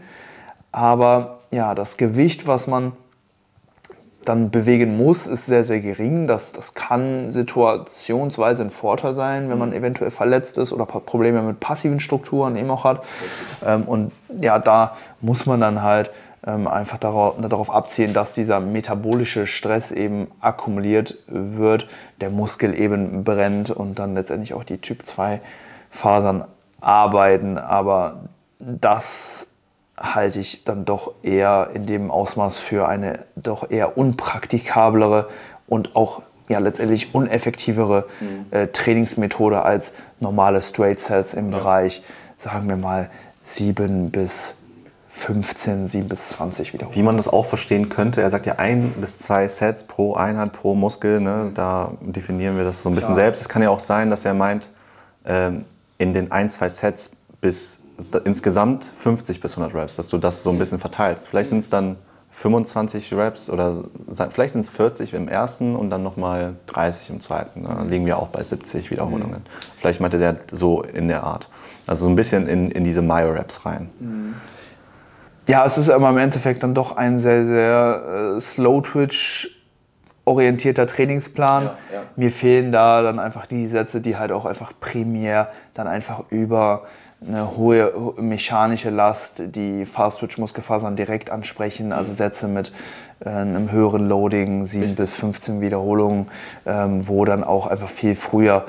aber 0.72 1.40
ja, 1.52 1.76
das 1.76 1.98
Gewicht, 1.98 2.48
was 2.48 2.68
man 2.68 2.94
dann 4.26 4.52
bewegen 4.52 4.98
muss, 4.98 5.28
ist 5.28 5.46
sehr, 5.46 5.64
sehr 5.64 5.82
gering. 5.82 6.28
Das, 6.28 6.54
das 6.54 6.74
kann 6.74 7.32
situationsweise 7.32 8.64
ein 8.64 8.70
Vorteil 8.70 9.14
sein, 9.14 9.50
wenn 9.50 9.58
man 9.58 9.70
mhm. 9.70 9.76
eventuell 9.76 10.12
verletzt 10.12 10.58
ist 10.58 10.72
oder 10.72 10.86
Probleme 10.86 11.42
mit 11.42 11.60
passiven 11.60 12.00
Strukturen 12.00 12.56
eben 12.56 12.70
auch 12.72 12.86
hat. 12.86 13.04
Ähm, 13.66 13.84
und 13.84 14.12
ja, 14.40 14.60
da 14.60 14.96
muss 15.20 15.46
man 15.46 15.60
dann 15.60 15.82
halt 15.82 16.10
einfach 16.46 16.98
darauf, 16.98 17.36
darauf 17.40 17.70
abzielen, 17.70 18.14
dass 18.14 18.34
dieser 18.34 18.60
metabolische 18.60 19.48
Stress 19.48 19.92
eben 19.92 20.28
akkumuliert 20.42 21.20
wird, 21.28 21.88
der 22.20 22.30
Muskel 22.30 22.78
eben 22.78 23.24
brennt 23.24 23.72
und 23.72 24.00
dann 24.00 24.14
letztendlich 24.14 24.54
auch 24.54 24.64
die 24.64 24.80
Typ 24.80 25.06
2 25.06 25.40
Fasern 25.90 26.46
arbeiten. 26.82 27.58
Aber 27.58 28.24
das 28.60 29.48
halte 29.98 30.40
ich 30.40 30.64
dann 30.66 30.86
doch 30.86 31.14
eher 31.24 31.70
in 31.74 31.86
dem 31.86 32.12
Ausmaß 32.12 32.60
für 32.60 32.88
eine 32.88 33.20
doch 33.36 33.70
eher 33.70 33.98
unpraktikablere 33.98 35.30
und 35.68 35.96
auch 35.96 36.24
ja, 36.50 36.60
letztendlich 36.60 37.16
uneffektivere 37.16 38.06
mhm. 38.20 38.46
äh, 38.52 38.68
Trainingsmethode 38.68 39.62
als 39.62 39.94
normale 40.20 40.62
Straight 40.62 41.00
Sets 41.00 41.34
im 41.34 41.52
ja. 41.52 41.58
Bereich, 41.58 42.04
sagen 42.38 42.68
wir 42.68 42.76
mal, 42.76 43.10
7 43.44 44.12
bis 44.12 44.56
15, 45.16 45.88
7 45.88 46.08
bis 46.10 46.30
20 46.30 46.74
wiederholen. 46.74 46.96
Wie 46.96 47.04
man 47.04 47.18
das 47.18 47.28
auch 47.28 47.46
verstehen 47.46 47.88
könnte, 47.88 48.22
er 48.22 48.32
sagt 48.32 48.48
ja 48.48 48.56
ein 48.58 48.94
bis 49.00 49.20
zwei 49.20 49.48
Sets 49.48 49.84
pro 49.84 50.16
Einheit, 50.16 50.54
pro 50.54 50.74
Muskel, 50.74 51.22
ne? 51.22 51.52
da 51.54 51.92
definieren 52.02 52.58
wir 52.58 52.64
das 52.64 52.82
so 52.82 52.90
ein 52.90 52.96
bisschen 52.96 53.14
Klar. 53.14 53.26
selbst. 53.26 53.42
Es 53.42 53.48
kann 53.48 53.62
ja 53.62 53.70
auch 53.70 53.80
sein, 53.80 54.10
dass 54.10 54.26
er 54.26 54.34
meint, 54.34 54.70
ähm, 55.26 55.66
in 56.00 56.14
den 56.14 56.32
ein, 56.32 56.50
zwei 56.50 56.68
Sets 56.68 57.12
bis 57.40 57.80
insgesamt 58.26 58.92
50 58.98 59.40
bis 59.40 59.56
100 59.56 59.76
Reps, 59.80 59.96
dass 59.96 60.08
du 60.08 60.18
das 60.18 60.42
so 60.42 60.50
ein 60.50 60.58
bisschen 60.58 60.80
verteilst. 60.80 61.28
Vielleicht 61.28 61.52
sind 61.52 61.60
es 61.60 61.70
dann 61.70 61.96
25 62.32 63.14
Reps 63.14 63.52
oder 63.52 63.84
vielleicht 64.32 64.54
sind 64.54 64.62
es 64.62 64.70
40 64.70 65.14
im 65.14 65.28
ersten 65.30 65.76
und 65.76 65.92
dann 65.92 66.02
nochmal 66.02 66.56
30 66.66 67.12
im 67.12 67.20
zweiten. 67.22 67.64
Dann 67.64 67.88
liegen 67.88 68.08
wir 68.08 68.18
auch 68.18 68.30
bei 68.30 68.42
70 68.42 68.90
Wiederholungen. 68.90 69.42
Mhm. 69.42 69.78
Vielleicht 69.78 70.02
meinte 70.02 70.18
der 70.18 70.38
so 70.52 70.82
in 70.82 71.08
der 71.08 71.24
Art. 71.24 71.50
Also 71.86 72.06
so 72.06 72.10
ein 72.10 72.16
bisschen 72.16 72.48
in, 72.48 72.72
in 72.72 72.84
diese 72.84 73.04
Myo-Reps 73.04 73.68
rein. 73.68 73.92
Mhm 74.00 74.34
ja, 75.48 75.66
es 75.66 75.78
ist 75.78 75.90
aber 75.90 76.10
im 76.10 76.18
Endeffekt 76.18 76.64
dann 76.64 76.74
doch 76.74 76.96
ein 76.96 77.20
sehr, 77.20 77.46
sehr 77.46 78.36
äh, 78.36 78.40
Slow-Twitch 78.40 79.50
orientierter 80.26 80.88
Trainingsplan. 80.88 81.64
Ja, 81.64 81.78
ja. 81.94 82.02
Mir 82.16 82.32
fehlen 82.32 82.72
da 82.72 83.02
dann 83.02 83.20
einfach 83.20 83.46
die 83.46 83.68
Sätze, 83.68 84.02
die 84.02 84.18
halt 84.18 84.32
auch 84.32 84.46
einfach 84.46 84.72
primär 84.80 85.50
dann 85.74 85.88
einfach 85.88 86.24
über 86.30 86.84
eine 87.26 87.56
hohe 87.56 88.14
mechanische 88.18 88.90
Last, 88.90 89.44
die 89.56 89.86
Fast-Twitch-Muskelfasern 89.86 90.96
direkt 90.96 91.30
ansprechen, 91.30 91.94
also 91.94 92.12
mhm. 92.12 92.18
Sätze 92.18 92.48
mit 92.48 92.74
äh, 93.24 93.30
einem 93.30 93.72
höheren 93.72 94.08
Loading, 94.08 94.66
7 94.66 94.84
Richtig. 94.84 95.00
bis 95.00 95.14
15 95.16 95.62
Wiederholungen, 95.62 96.28
ähm, 96.66 97.08
wo 97.08 97.26
dann 97.26 97.44
auch 97.44 97.68
einfach 97.68 97.90
viel 97.90 98.16
früher 98.16 98.66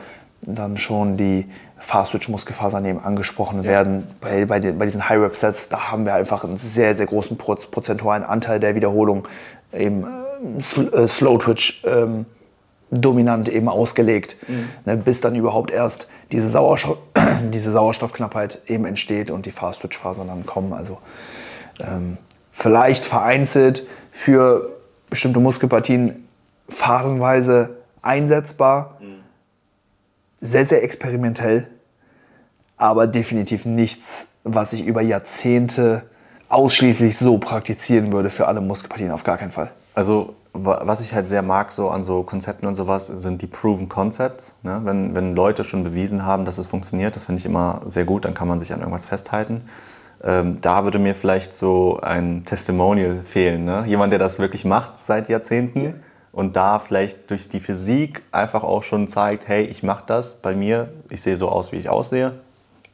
dann 0.47 0.77
schon 0.77 1.17
die 1.17 1.47
Fast-Switch-Muskelfasern 1.79 2.85
eben 2.85 2.99
angesprochen 2.99 3.63
ja. 3.63 3.71
werden. 3.71 4.05
Bei, 4.21 4.45
bei, 4.47 4.61
den, 4.61 4.79
bei 4.79 4.85
diesen 4.85 5.09
High-Rep-Sets, 5.09 5.69
da 5.69 5.91
haben 5.91 6.05
wir 6.05 6.15
einfach 6.15 6.45
einen 6.45 6.57
sehr, 6.57 6.95
sehr 6.95 7.07
großen 7.07 7.37
prozentualen 7.37 8.25
Anteil 8.25 8.61
der 8.61 8.75
Wiederholung 8.75 9.29
eben 9.73 10.05
äh, 10.05 11.09
Slow-Twitch 11.09 11.85
ähm, 11.87 12.27
dominant 12.91 13.49
eben 13.49 13.69
ausgelegt, 13.69 14.37
mhm. 14.47 14.69
ne, 14.85 14.97
bis 14.97 15.21
dann 15.21 15.35
überhaupt 15.35 15.71
erst 15.71 16.09
diese, 16.33 16.49
Sauerstoff, 16.49 16.99
diese 17.53 17.71
Sauerstoffknappheit 17.71 18.63
eben 18.67 18.85
entsteht 18.85 19.31
und 19.31 19.47
die 19.47 19.51
Fast-Twitch-Fasern 19.51 20.29
dann 20.29 20.47
kommen. 20.47 20.73
Also 20.73 20.99
ähm, 21.81 22.19
vielleicht 22.53 23.05
vereinzelt 23.05 23.87
für 24.13 24.71
bestimmte 25.11 25.41
Muskelpartien 25.41 26.29
phasenweise 26.69 27.77
einsetzbar. 28.03 28.94
Sehr, 30.45 30.67
sehr 30.67 30.83
experimentell, 30.85 31.67
aber 32.77 33.07
definitiv 33.07 33.65
nichts, 33.65 34.35
was 34.45 34.73
ich 34.75 34.85
über 34.87 35.01
Jahrzehnte 35.01 36.03
ausschließlich 36.49 37.17
so 37.17 37.39
praktizieren 37.39 38.13
würde 38.13 38.31
für 38.31 38.47
alle 38.47 38.61
Muskelpartien, 38.61 39.11
auf 39.11 39.25
gar 39.25 39.39
keinen 39.39 39.51
Fall. 39.51 39.71
Also 39.95 40.35
was 40.53 41.01
ich 41.01 41.15
halt 41.15 41.29
sehr 41.29 41.43
mag 41.43 41.73
so 41.73 41.89
an 41.89 42.05
so 42.05 42.23
Konzepten 42.23 42.67
und 42.67 42.77
sowas, 42.77 43.09
sind 43.09 43.43
die 43.43 43.49
Proven 43.49 43.89
Concepts. 43.89 44.55
Ne? 44.63 44.81
Wenn, 44.85 45.15
wenn 45.15 45.35
Leute 45.35 45.65
schon 45.65 45.83
bewiesen 45.83 46.25
haben, 46.25 46.45
dass 46.45 46.59
es 46.59 46.67
funktioniert, 46.67 47.17
das 47.17 47.25
finde 47.25 47.41
ich 47.41 47.47
immer 47.47 47.81
sehr 47.87 48.05
gut, 48.05 48.25
dann 48.25 48.35
kann 48.35 48.47
man 48.47 48.61
sich 48.61 48.73
an 48.73 48.79
irgendwas 48.79 49.05
festhalten. 49.05 49.63
Ähm, 50.23 50.59
da 50.61 50.85
würde 50.85 51.01
mir 51.01 51.17
vielleicht 51.17 51.55
so 51.55 51.99
ein 52.03 52.45
Testimonial 52.45 53.23
fehlen. 53.25 53.65
Ne? 53.65 53.83
Jemand, 53.87 54.13
der 54.13 54.21
das 54.21 54.39
wirklich 54.39 54.65
macht 54.65 54.99
seit 55.01 55.29
Jahrzehnten 55.29 56.04
und 56.35 56.57
da 56.57 56.81
vielleicht 56.81 57.31
durch 57.31 57.49
die 57.49 57.61
Physik 57.61 58.23
einfach 58.33 58.65
auch 58.65 58.83
schon 58.83 59.07
zeigt, 59.09 59.47
hey, 59.47 59.65
ich 59.65 59.83
mache 59.85 60.03
das 60.07 60.35
bei 60.35 60.55
mir, 60.55 60.93
ich 61.09 61.23
sehe 61.23 61.37
so 61.37 61.49
aus, 61.49 61.71
wie 61.71 61.77
ich 61.77 61.89
aussehe, 61.89 62.35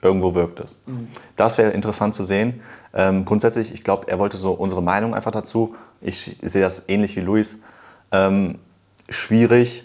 irgendwo 0.02 0.34
wirkt 0.34 0.60
es. 0.60 0.78
Mhm. 0.86 1.08
Das 1.36 1.56
wäre 1.56 1.70
interessant 1.70 2.14
zu 2.14 2.22
sehen. 2.22 2.60
Ähm, 2.92 3.24
grundsätzlich, 3.24 3.72
ich 3.72 3.82
glaube, 3.82 4.08
er 4.08 4.18
wollte 4.18 4.36
so 4.36 4.52
unsere 4.52 4.82
Meinung 4.82 5.14
einfach 5.14 5.30
dazu. 5.30 5.74
Ich 6.02 6.36
sehe 6.42 6.60
das 6.60 6.84
ähnlich 6.88 7.16
wie 7.16 7.20
Luis. 7.20 7.56
Ähm, 8.12 8.58
schwierig, 9.08 9.84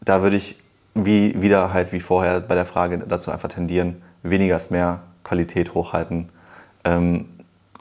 da 0.00 0.22
würde 0.22 0.36
ich 0.36 0.58
wie, 0.94 1.40
wieder 1.42 1.72
halt 1.72 1.92
wie 1.92 2.00
vorher 2.00 2.40
bei 2.40 2.54
der 2.54 2.66
Frage 2.66 2.98
dazu 2.98 3.30
einfach 3.30 3.48
tendieren, 3.48 4.02
weniger 4.22 4.56
ist 4.56 4.70
mehr, 4.70 5.02
Qualität 5.24 5.74
hochhalten. 5.74 6.30
Ähm, 6.84 7.28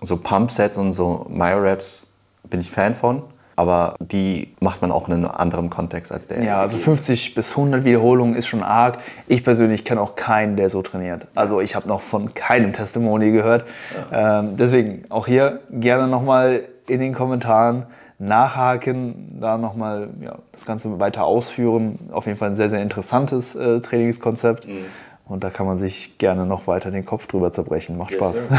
so 0.01 0.17
Pump-Sets 0.17 0.77
und 0.77 0.91
so 0.91 1.25
Myo-Raps 1.29 2.07
bin 2.49 2.59
ich 2.59 2.69
Fan 2.69 2.93
von, 2.93 3.23
aber 3.57 3.95
die 3.99 4.53
macht 4.59 4.83
man 4.83 4.91
auch 4.91 5.07
in 5.07 5.15
einem 5.15 5.25
anderen 5.25 5.71
Kontext 5.71 6.11
als 6.11 6.27
der. 6.27 6.43
Ja, 6.43 6.61
also 6.61 6.77
50 6.77 7.33
bis 7.33 7.51
100 7.51 7.85
Wiederholungen 7.85 8.35
ist 8.35 8.45
schon 8.45 8.61
arg. 8.61 8.99
Ich 9.27 9.43
persönlich 9.43 9.83
kenne 9.83 9.99
auch 9.99 10.15
keinen, 10.15 10.55
der 10.57 10.69
so 10.69 10.83
trainiert. 10.83 11.25
Also 11.33 11.59
ich 11.59 11.75
habe 11.75 11.87
noch 11.87 12.01
von 12.01 12.35
keinem 12.35 12.71
Testimony 12.71 13.31
gehört. 13.31 13.65
Ja. 14.11 14.39
Ähm, 14.39 14.57
deswegen 14.57 15.05
auch 15.09 15.25
hier 15.25 15.61
gerne 15.71 16.07
nochmal 16.07 16.65
in 16.87 16.99
den 16.99 17.15
Kommentaren 17.15 17.87
nachhaken, 18.19 19.39
da 19.41 19.57
nochmal 19.57 20.09
ja, 20.21 20.37
das 20.51 20.67
Ganze 20.67 20.99
weiter 20.99 21.25
ausführen. 21.25 21.97
Auf 22.11 22.27
jeden 22.27 22.37
Fall 22.37 22.51
ein 22.51 22.55
sehr, 22.55 22.69
sehr 22.69 22.83
interessantes 22.83 23.55
äh, 23.55 23.79
Trainingskonzept. 23.79 24.67
Mhm. 24.67 24.85
Und 25.25 25.43
da 25.43 25.49
kann 25.49 25.65
man 25.65 25.79
sich 25.79 26.19
gerne 26.19 26.45
noch 26.45 26.67
weiter 26.67 26.91
den 26.91 27.05
Kopf 27.05 27.25
drüber 27.25 27.51
zerbrechen. 27.51 27.97
Macht 27.97 28.11
yes, 28.11 28.19
Spaß. 28.19 28.47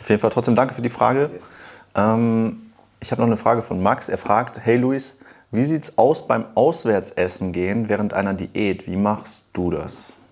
Auf 0.00 0.08
jeden 0.08 0.20
Fall 0.20 0.30
trotzdem 0.30 0.56
danke 0.56 0.74
für 0.74 0.82
die 0.82 0.90
Frage. 0.90 1.30
Yes. 1.32 1.60
Ähm, 1.94 2.67
ich 3.00 3.10
habe 3.12 3.20
noch 3.20 3.28
eine 3.28 3.36
Frage 3.36 3.62
von 3.62 3.82
Max. 3.82 4.08
Er 4.08 4.18
fragt, 4.18 4.60
hey 4.64 4.76
Luis, 4.76 5.16
wie 5.50 5.64
sieht 5.64 5.84
es 5.84 5.98
aus 5.98 6.26
beim 6.26 6.44
Auswärtsessen 6.54 7.52
gehen 7.52 7.88
während 7.88 8.12
einer 8.14 8.34
Diät? 8.34 8.86
Wie 8.86 8.96
machst 8.96 9.48
du 9.52 9.70
das? 9.70 10.24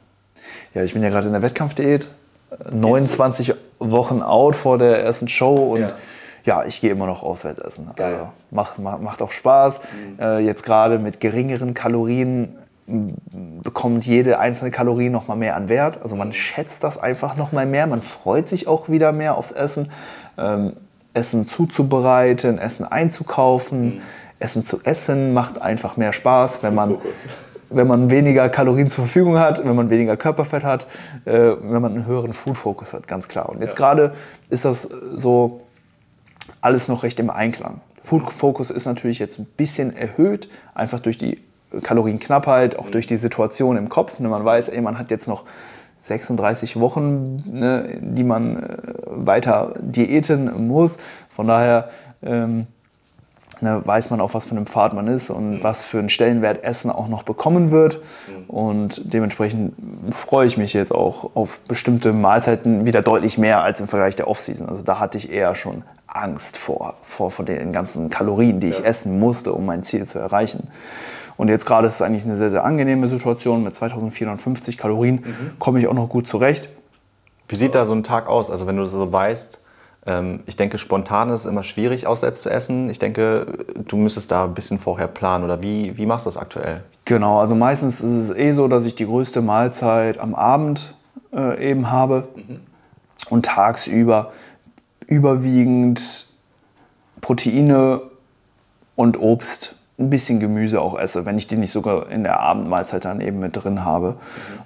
Ja, 0.74 0.83
ich 0.83 0.92
bin 0.92 1.02
ja 1.02 1.09
gerade 1.09 1.26
in 1.26 1.33
der 1.33 1.42
Wettkampfdiät. 1.42 2.11
29 2.70 3.55
Wochen 3.79 4.22
out 4.22 4.57
vor 4.57 4.79
der 4.79 5.02
ersten 5.02 5.29
Show 5.29 5.74
und 5.74 5.81
ja, 5.81 5.92
ja 6.44 6.64
ich 6.64 6.81
gehe 6.81 6.90
immer 6.90 7.07
noch 7.07 7.22
auswärts 7.22 7.61
essen. 7.61 7.90
Geil. 7.96 8.14
Also, 8.14 8.29
macht, 8.50 8.79
macht 8.79 9.22
auch 9.22 9.31
Spaß. 9.31 9.81
Mhm. 9.81 10.22
Äh, 10.22 10.38
jetzt 10.40 10.62
gerade 10.62 10.98
mit 10.98 11.20
geringeren 11.20 11.74
Kalorien 11.74 12.57
bekommt 13.62 14.07
jede 14.07 14.38
einzelne 14.38 14.70
Kalorie 14.70 15.09
noch 15.09 15.26
mal 15.26 15.35
mehr 15.35 15.57
an 15.57 15.68
Wert. 15.68 16.00
Also 16.02 16.14
man 16.14 16.33
schätzt 16.33 16.85
das 16.85 16.98
einfach 16.98 17.37
noch 17.37 17.50
mal 17.50 17.66
mehr. 17.66 17.87
Man 17.88 18.00
freut 18.00 18.48
sich 18.48 18.68
auch 18.68 18.88
wieder 18.88 19.11
mehr 19.12 19.37
aufs 19.37 19.50
Essen. 19.50 19.90
Ähm, 20.38 20.74
Essen 21.16 21.48
zuzubereiten, 21.48 22.59
Essen 22.59 22.85
einzukaufen, 22.85 23.96
mhm. 23.96 24.00
Essen 24.38 24.66
zu 24.66 24.81
essen 24.85 25.33
macht 25.33 25.61
einfach 25.61 25.96
mehr 25.96 26.12
Spaß, 26.12 26.62
wenn 26.62 26.74
man, 26.74 26.98
wenn 27.70 27.87
man 27.87 28.11
weniger 28.11 28.48
Kalorien 28.50 28.90
zur 28.90 29.05
Verfügung 29.05 29.38
hat, 29.38 29.64
wenn 29.64 29.74
man 29.74 29.88
weniger 29.88 30.16
Körperfett 30.16 30.62
hat, 30.62 30.87
äh, 31.24 31.33
wenn 31.33 31.81
man 31.81 31.94
einen 31.94 32.07
höheren 32.07 32.35
Food-Fokus 32.35 32.92
hat, 32.92 33.09
ganz 33.09 33.29
klar. 33.29 33.48
Und 33.48 33.61
jetzt 33.61 33.72
ja. 33.72 33.79
gerade 33.79 34.14
ist 34.50 34.66
das 34.66 34.83
so 35.14 35.62
alles 36.61 36.88
noch 36.88 37.02
recht 37.02 37.18
im 37.18 37.31
Einklang. 37.31 37.81
Food-Fokus 38.02 38.70
ist 38.70 38.85
natürlich 38.85 39.18
jetzt 39.18 39.38
ein 39.38 39.46
bisschen 39.57 39.96
erhöht, 39.96 40.48
einfach 40.74 41.00
durch 41.00 41.16
die 41.16 41.40
Kalorienknappheit, 41.83 42.79
auch 42.79 42.90
durch 42.90 43.07
die 43.07 43.16
Situation 43.16 43.76
im 43.76 43.88
Kopf. 43.88 44.20
Ne, 44.20 44.29
man 44.29 44.44
weiß, 44.44 44.68
ey, 44.68 44.81
man 44.81 44.98
hat 44.98 45.11
jetzt 45.11 45.26
noch 45.26 45.44
36 46.07 46.79
Wochen, 46.79 47.42
ne, 47.47 47.99
die 48.01 48.23
man 48.23 48.62
äh, 48.62 48.77
weiter 49.07 49.75
diäten 49.81 50.69
muss. 50.69 50.99
Von 51.35 51.49
daher 51.49 51.90
ähm, 52.23 52.69
ne, 53.61 53.83
weiß 53.85 54.11
man 54.11 54.21
auch, 54.21 54.33
was 54.33 54.45
für 54.45 54.53
einen 54.53 54.66
Pfad 54.66 54.95
man 54.95 55.09
ist 55.09 55.31
und 55.31 55.57
mhm. 55.57 55.64
was 55.64 55.83
für 55.83 55.99
einen 55.99 56.09
Stellenwert 56.09 56.62
Essen 56.62 56.90
auch 56.92 57.09
noch 57.09 57.25
bekommen 57.25 57.73
wird. 57.73 57.97
Mhm. 58.29 58.45
Und 58.49 59.12
dementsprechend 59.12 59.75
freue 60.14 60.47
ich 60.47 60.57
mich 60.57 60.75
jetzt 60.75 60.95
auch 60.95 61.35
auf 61.35 61.59
bestimmte 61.66 62.12
Mahlzeiten 62.12 62.87
wieder 62.87 63.03
deutlich 63.03 63.37
mehr 63.37 63.62
als 63.62 63.81
im 63.81 63.88
Vergleich 63.88 64.14
der 64.14 64.29
Offseason. 64.29 64.69
Also 64.69 64.83
da 64.83 65.01
hatte 65.01 65.19
ich 65.19 65.33
eher 65.33 65.57
schon 65.57 65.83
Angst 66.07 66.57
vor, 66.57 66.95
vor, 67.03 67.33
vor 67.33 67.45
den 67.45 67.73
ganzen 67.73 68.11
Kalorien, 68.11 68.61
die 68.61 68.69
ich 68.69 68.85
essen 68.85 69.19
musste, 69.19 69.53
um 69.53 69.66
mein 69.66 69.83
Ziel 69.83 70.07
zu 70.07 70.21
erreichen. 70.21 70.69
Und 71.37 71.49
jetzt 71.49 71.66
gerade 71.66 71.88
ist 71.88 71.94
es 71.94 72.03
eigentlich 72.03 72.25
eine 72.25 72.37
sehr, 72.37 72.51
sehr 72.51 72.64
angenehme 72.64 73.09
Situation. 73.09 73.62
Mit 73.62 73.75
2450 73.75 74.79
Kalorien 74.79 75.16
mhm. 75.16 75.59
komme 75.59 75.79
ich 75.81 75.87
auch 75.87 75.94
noch 75.94 76.09
gut 76.09 76.27
zurecht. 76.27 76.68
Wie 77.49 77.57
sieht 77.57 77.75
da 77.75 77.85
so 77.85 77.94
ein 77.94 78.03
Tag 78.03 78.29
aus? 78.29 78.51
Also 78.51 78.66
wenn 78.66 78.77
du 78.77 78.87
so 78.87 79.12
weißt, 79.12 79.61
ähm, 80.07 80.40
ich 80.46 80.57
denke, 80.57 80.79
spontan 80.79 81.29
ist 81.29 81.40
es 81.40 81.46
immer 81.46 81.62
schwierig, 81.62 82.07
auswärts 82.07 82.42
zu 82.42 82.51
essen. 82.51 82.88
Ich 82.90 82.99
denke, 82.99 83.46
du 83.87 83.96
müsstest 83.96 84.31
da 84.31 84.44
ein 84.44 84.55
bisschen 84.55 84.79
vorher 84.79 85.09
planen. 85.09 85.44
Oder 85.44 85.61
wie, 85.61 85.96
wie 85.96 86.07
machst 86.07 86.27
du 86.27 86.29
das 86.29 86.37
aktuell? 86.37 86.83
Genau, 87.05 87.40
also 87.40 87.55
meistens 87.55 88.01
ist 88.01 88.31
es 88.31 88.37
eh 88.37 88.53
so, 88.53 88.68
dass 88.68 88.85
ich 88.85 88.94
die 88.94 89.07
größte 89.07 89.42
Mahlzeit 89.42 90.18
am 90.18 90.35
Abend 90.35 90.94
äh, 91.33 91.70
eben 91.70 91.90
habe 91.90 92.29
mhm. 92.35 92.61
und 93.29 93.46
tagsüber 93.46 94.33
überwiegend 95.07 96.27
Proteine 97.20 98.03
und 98.96 99.20
Obst 99.20 99.77
ein 99.98 100.11
bisschen 100.11 100.40
Gemüse 100.40 100.80
auch 100.80 100.98
esse, 100.98 101.24
wenn 101.24 101.38
ich 101.38 101.46
die 101.46 101.56
nicht 101.56 101.72
sogar 101.72 102.11
in 102.11 102.22
der 102.22 102.40
Abendmahlzeit 102.40 103.04
dann 103.04 103.20
eben 103.20 103.38
mit 103.38 103.56
drin 103.56 103.85
habe. 103.85 104.16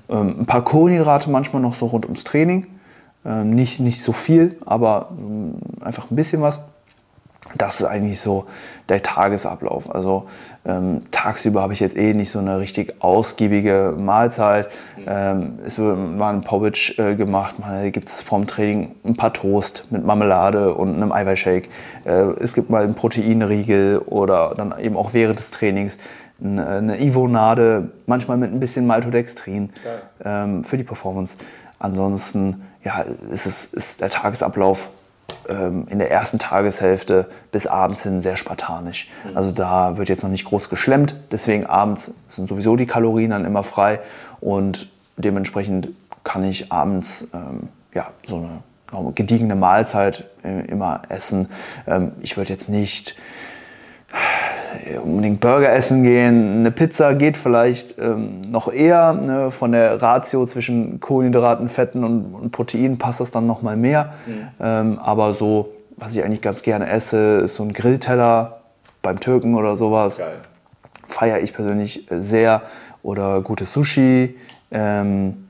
Ähm, 0.08 0.40
ein 0.40 0.46
paar 0.46 0.64
Kohlenhydrate 0.64 1.30
manchmal 1.30 1.62
noch 1.62 1.74
so 1.74 1.86
rund 1.86 2.04
ums 2.04 2.24
Training. 2.24 2.66
Ähm, 3.24 3.50
nicht, 3.50 3.80
nicht 3.80 4.02
so 4.02 4.12
viel, 4.12 4.56
aber 4.64 5.10
ähm, 5.10 5.54
einfach 5.80 6.10
ein 6.10 6.16
bisschen 6.16 6.42
was 6.42 6.64
das 7.56 7.80
ist 7.80 7.86
eigentlich 7.86 8.20
so 8.20 8.46
der 8.88 9.02
Tagesablauf. 9.02 9.92
Also 9.94 10.28
ähm, 10.64 11.02
tagsüber 11.10 11.62
habe 11.62 11.72
ich 11.72 11.80
jetzt 11.80 11.96
eh 11.96 12.12
nicht 12.12 12.30
so 12.30 12.38
eine 12.38 12.58
richtig 12.58 13.02
ausgiebige 13.02 13.94
Mahlzeit. 13.96 14.68
Ähm, 15.06 15.58
es 15.64 15.78
wird 15.78 15.96
mal 15.96 16.34
ein 16.34 16.42
Powitch 16.42 16.98
äh, 16.98 17.14
gemacht, 17.14 17.58
mal 17.58 17.90
gibt 17.90 18.08
es 18.08 18.20
vorm 18.20 18.46
Training 18.46 18.94
ein 19.04 19.16
paar 19.16 19.32
Toast 19.32 19.90
mit 19.90 20.04
Marmelade 20.04 20.74
und 20.74 20.94
einem 20.94 21.12
Eiweißshake. 21.12 21.68
Äh, 22.04 22.10
es 22.40 22.54
gibt 22.54 22.68
mal 22.68 22.84
einen 22.84 22.94
Proteinriegel 22.94 23.98
oder 23.98 24.54
dann 24.56 24.74
eben 24.78 24.96
auch 24.96 25.12
während 25.14 25.38
des 25.38 25.50
Trainings 25.50 25.98
eine, 26.42 26.66
eine 26.66 27.00
Ivonade, 27.00 27.90
manchmal 28.06 28.36
mit 28.36 28.52
ein 28.52 28.60
bisschen 28.60 28.86
Maltodextrin 28.86 29.70
ähm, 30.24 30.64
für 30.64 30.76
die 30.76 30.84
Performance. 30.84 31.36
Ansonsten 31.78 32.62
ja, 32.84 33.04
ist, 33.30 33.46
es, 33.46 33.72
ist 33.72 34.00
der 34.00 34.10
Tagesablauf 34.10 34.88
ähm, 35.48 35.86
in 35.90 35.98
der 35.98 36.10
ersten 36.10 36.38
Tageshälfte 36.38 37.28
bis 37.52 37.66
abends 37.66 38.02
hin 38.02 38.20
sehr 38.20 38.36
spartanisch. 38.36 39.10
Mhm. 39.24 39.36
Also 39.36 39.52
da 39.52 39.96
wird 39.96 40.08
jetzt 40.08 40.22
noch 40.22 40.30
nicht 40.30 40.44
groß 40.44 40.68
geschlemmt, 40.68 41.14
deswegen 41.30 41.66
abends 41.66 42.12
sind 42.28 42.48
sowieso 42.48 42.76
die 42.76 42.86
Kalorien 42.86 43.30
dann 43.30 43.44
immer 43.44 43.62
frei 43.62 44.00
und 44.40 44.88
dementsprechend 45.16 45.88
kann 46.24 46.44
ich 46.44 46.70
abends 46.72 47.28
ähm, 47.32 47.68
ja, 47.94 48.10
so 48.26 48.36
eine 48.92 49.12
gediegene 49.12 49.54
Mahlzeit 49.54 50.24
äh, 50.44 50.66
immer 50.66 51.02
essen. 51.08 51.48
Ähm, 51.86 52.12
ich 52.20 52.36
würde 52.36 52.50
jetzt 52.50 52.68
nicht 52.68 53.16
unbedingt 55.02 55.40
Burger 55.40 55.72
essen 55.72 56.02
gehen. 56.02 56.58
Eine 56.58 56.70
Pizza 56.70 57.14
geht 57.14 57.36
vielleicht 57.36 57.98
ähm, 57.98 58.42
noch 58.50 58.72
eher. 58.72 59.12
Ne? 59.12 59.50
Von 59.50 59.72
der 59.72 60.00
Ratio 60.00 60.46
zwischen 60.46 61.00
Kohlenhydraten, 61.00 61.68
Fetten 61.68 62.04
und, 62.04 62.34
und 62.34 62.52
Proteinen 62.52 62.98
passt 62.98 63.20
das 63.20 63.30
dann 63.30 63.46
noch 63.46 63.62
mal 63.62 63.76
mehr. 63.76 64.12
Mhm. 64.26 64.48
Ähm, 64.60 64.98
aber 64.98 65.34
so, 65.34 65.70
was 65.96 66.14
ich 66.14 66.24
eigentlich 66.24 66.42
ganz 66.42 66.62
gerne 66.62 66.88
esse, 66.88 67.38
ist 67.44 67.56
so 67.56 67.62
ein 67.62 67.72
Grillteller 67.72 68.60
beim 69.02 69.20
Türken 69.20 69.54
oder 69.54 69.76
sowas. 69.76 70.18
Geil. 70.18 70.36
Feiere 71.06 71.40
ich 71.40 71.52
persönlich 71.52 72.06
sehr. 72.10 72.62
Oder 73.02 73.40
gutes 73.40 73.72
Sushi. 73.72 74.36
Ähm, 74.70 75.46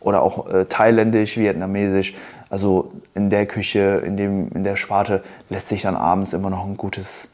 oder 0.00 0.22
auch 0.22 0.48
äh, 0.48 0.64
thailändisch, 0.64 1.36
vietnamesisch. 1.36 2.14
Also 2.50 2.92
in 3.14 3.30
der 3.30 3.46
Küche, 3.46 4.02
in, 4.04 4.16
dem, 4.16 4.50
in 4.52 4.64
der 4.64 4.76
Sparte 4.76 5.22
lässt 5.48 5.68
sich 5.68 5.82
dann 5.82 5.96
abends 5.96 6.32
immer 6.32 6.50
noch 6.50 6.66
ein 6.66 6.76
gutes 6.76 7.26
äh, 7.26 7.31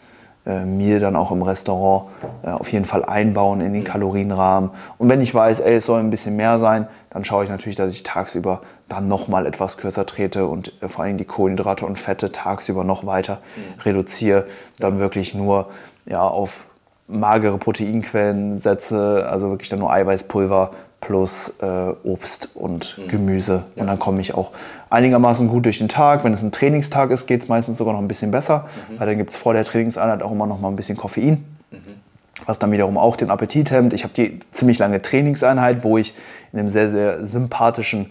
mir 0.64 1.00
dann 1.00 1.16
auch 1.16 1.30
im 1.30 1.42
Restaurant 1.42 2.10
äh, 2.42 2.50
auf 2.50 2.72
jeden 2.72 2.84
Fall 2.84 3.04
einbauen 3.04 3.60
in 3.60 3.72
den 3.72 3.84
Kalorienrahmen. 3.84 4.70
Und 4.96 5.08
wenn 5.08 5.20
ich 5.20 5.34
weiß, 5.34 5.60
ey, 5.60 5.76
es 5.76 5.86
soll 5.86 6.00
ein 6.00 6.10
bisschen 6.10 6.36
mehr 6.36 6.58
sein, 6.58 6.88
dann 7.10 7.24
schaue 7.24 7.44
ich 7.44 7.50
natürlich, 7.50 7.76
dass 7.76 7.92
ich 7.92 8.02
tagsüber 8.02 8.62
dann 8.88 9.08
nochmal 9.08 9.46
etwas 9.46 9.76
kürzer 9.76 10.06
trete 10.06 10.46
und 10.46 10.72
äh, 10.82 10.88
vor 10.88 11.04
allem 11.04 11.18
die 11.18 11.24
Kohlenhydrate 11.24 11.84
und 11.84 11.98
Fette 11.98 12.32
tagsüber 12.32 12.84
noch 12.84 13.04
weiter 13.04 13.40
mhm. 13.56 13.80
reduziere. 13.82 14.46
Dann 14.78 14.98
wirklich 14.98 15.34
nur 15.34 15.68
ja, 16.06 16.26
auf 16.26 16.66
magere 17.08 17.58
Proteinquellen 17.58 18.58
setze, 18.58 19.26
also 19.28 19.50
wirklich 19.50 19.68
dann 19.68 19.78
nur 19.78 19.92
Eiweißpulver, 19.92 20.70
plus 21.00 21.54
äh, 21.60 21.94
Obst 22.04 22.50
und 22.54 22.98
mhm. 22.98 23.08
Gemüse. 23.08 23.64
Ja. 23.74 23.82
Und 23.82 23.88
dann 23.88 23.98
komme 23.98 24.20
ich 24.20 24.34
auch 24.34 24.50
einigermaßen 24.90 25.48
gut 25.48 25.64
durch 25.64 25.78
den 25.78 25.88
Tag. 25.88 26.24
Wenn 26.24 26.32
es 26.32 26.42
ein 26.42 26.52
Trainingstag 26.52 27.10
ist, 27.10 27.26
geht 27.26 27.42
es 27.42 27.48
meistens 27.48 27.78
sogar 27.78 27.94
noch 27.94 28.00
ein 28.00 28.08
bisschen 28.08 28.30
besser, 28.30 28.68
mhm. 28.90 28.98
weil 29.00 29.06
dann 29.06 29.18
gibt 29.18 29.30
es 29.30 29.36
vor 29.36 29.52
der 29.52 29.64
Trainingseinheit 29.64 30.22
auch 30.22 30.32
immer 30.32 30.46
noch 30.46 30.60
mal 30.60 30.68
ein 30.68 30.76
bisschen 30.76 30.96
Koffein. 30.96 31.44
Mhm. 31.70 31.78
Was 32.46 32.58
dann 32.58 32.72
wiederum 32.72 32.98
auch 32.98 33.16
den 33.16 33.30
Appetit 33.30 33.70
hemmt. 33.70 33.92
Ich 33.92 34.04
habe 34.04 34.14
die 34.14 34.40
ziemlich 34.52 34.78
lange 34.78 35.02
Trainingseinheit, 35.02 35.84
wo 35.84 35.98
ich 35.98 36.14
in 36.52 36.58
einem 36.58 36.68
sehr, 36.68 36.88
sehr 36.88 37.26
sympathischen 37.26 38.10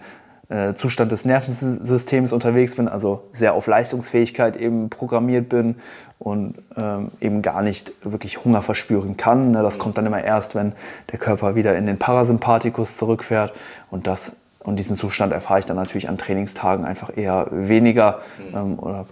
Zustand 0.74 1.12
des 1.12 1.26
Nervensystems 1.26 2.32
unterwegs 2.32 2.74
bin, 2.74 2.88
also 2.88 3.24
sehr 3.32 3.52
auf 3.52 3.66
Leistungsfähigkeit 3.66 4.56
eben 4.56 4.88
programmiert 4.88 5.50
bin 5.50 5.76
und 6.18 6.54
ähm, 6.76 7.08
eben 7.20 7.42
gar 7.42 7.62
nicht 7.62 7.92
wirklich 8.02 8.44
Hunger 8.44 8.62
verspüren 8.62 9.18
kann. 9.18 9.50
Ne? 9.50 9.62
Das 9.62 9.78
kommt 9.78 9.98
dann 9.98 10.06
immer 10.06 10.24
erst, 10.24 10.54
wenn 10.54 10.72
der 11.12 11.18
Körper 11.18 11.54
wieder 11.54 11.76
in 11.76 11.84
den 11.84 11.98
Parasympathikus 11.98 12.96
zurückfährt 12.96 13.52
und 13.90 14.06
das 14.06 14.36
und 14.60 14.76
diesen 14.76 14.96
Zustand 14.96 15.32
erfahre 15.32 15.60
ich 15.60 15.66
dann 15.66 15.76
natürlich 15.76 16.08
an 16.08 16.18
Trainingstagen 16.18 16.84
einfach 16.84 17.16
eher 17.16 17.46
weniger. 17.50 18.20
Ähm, 18.54 18.78
oder 18.78 19.06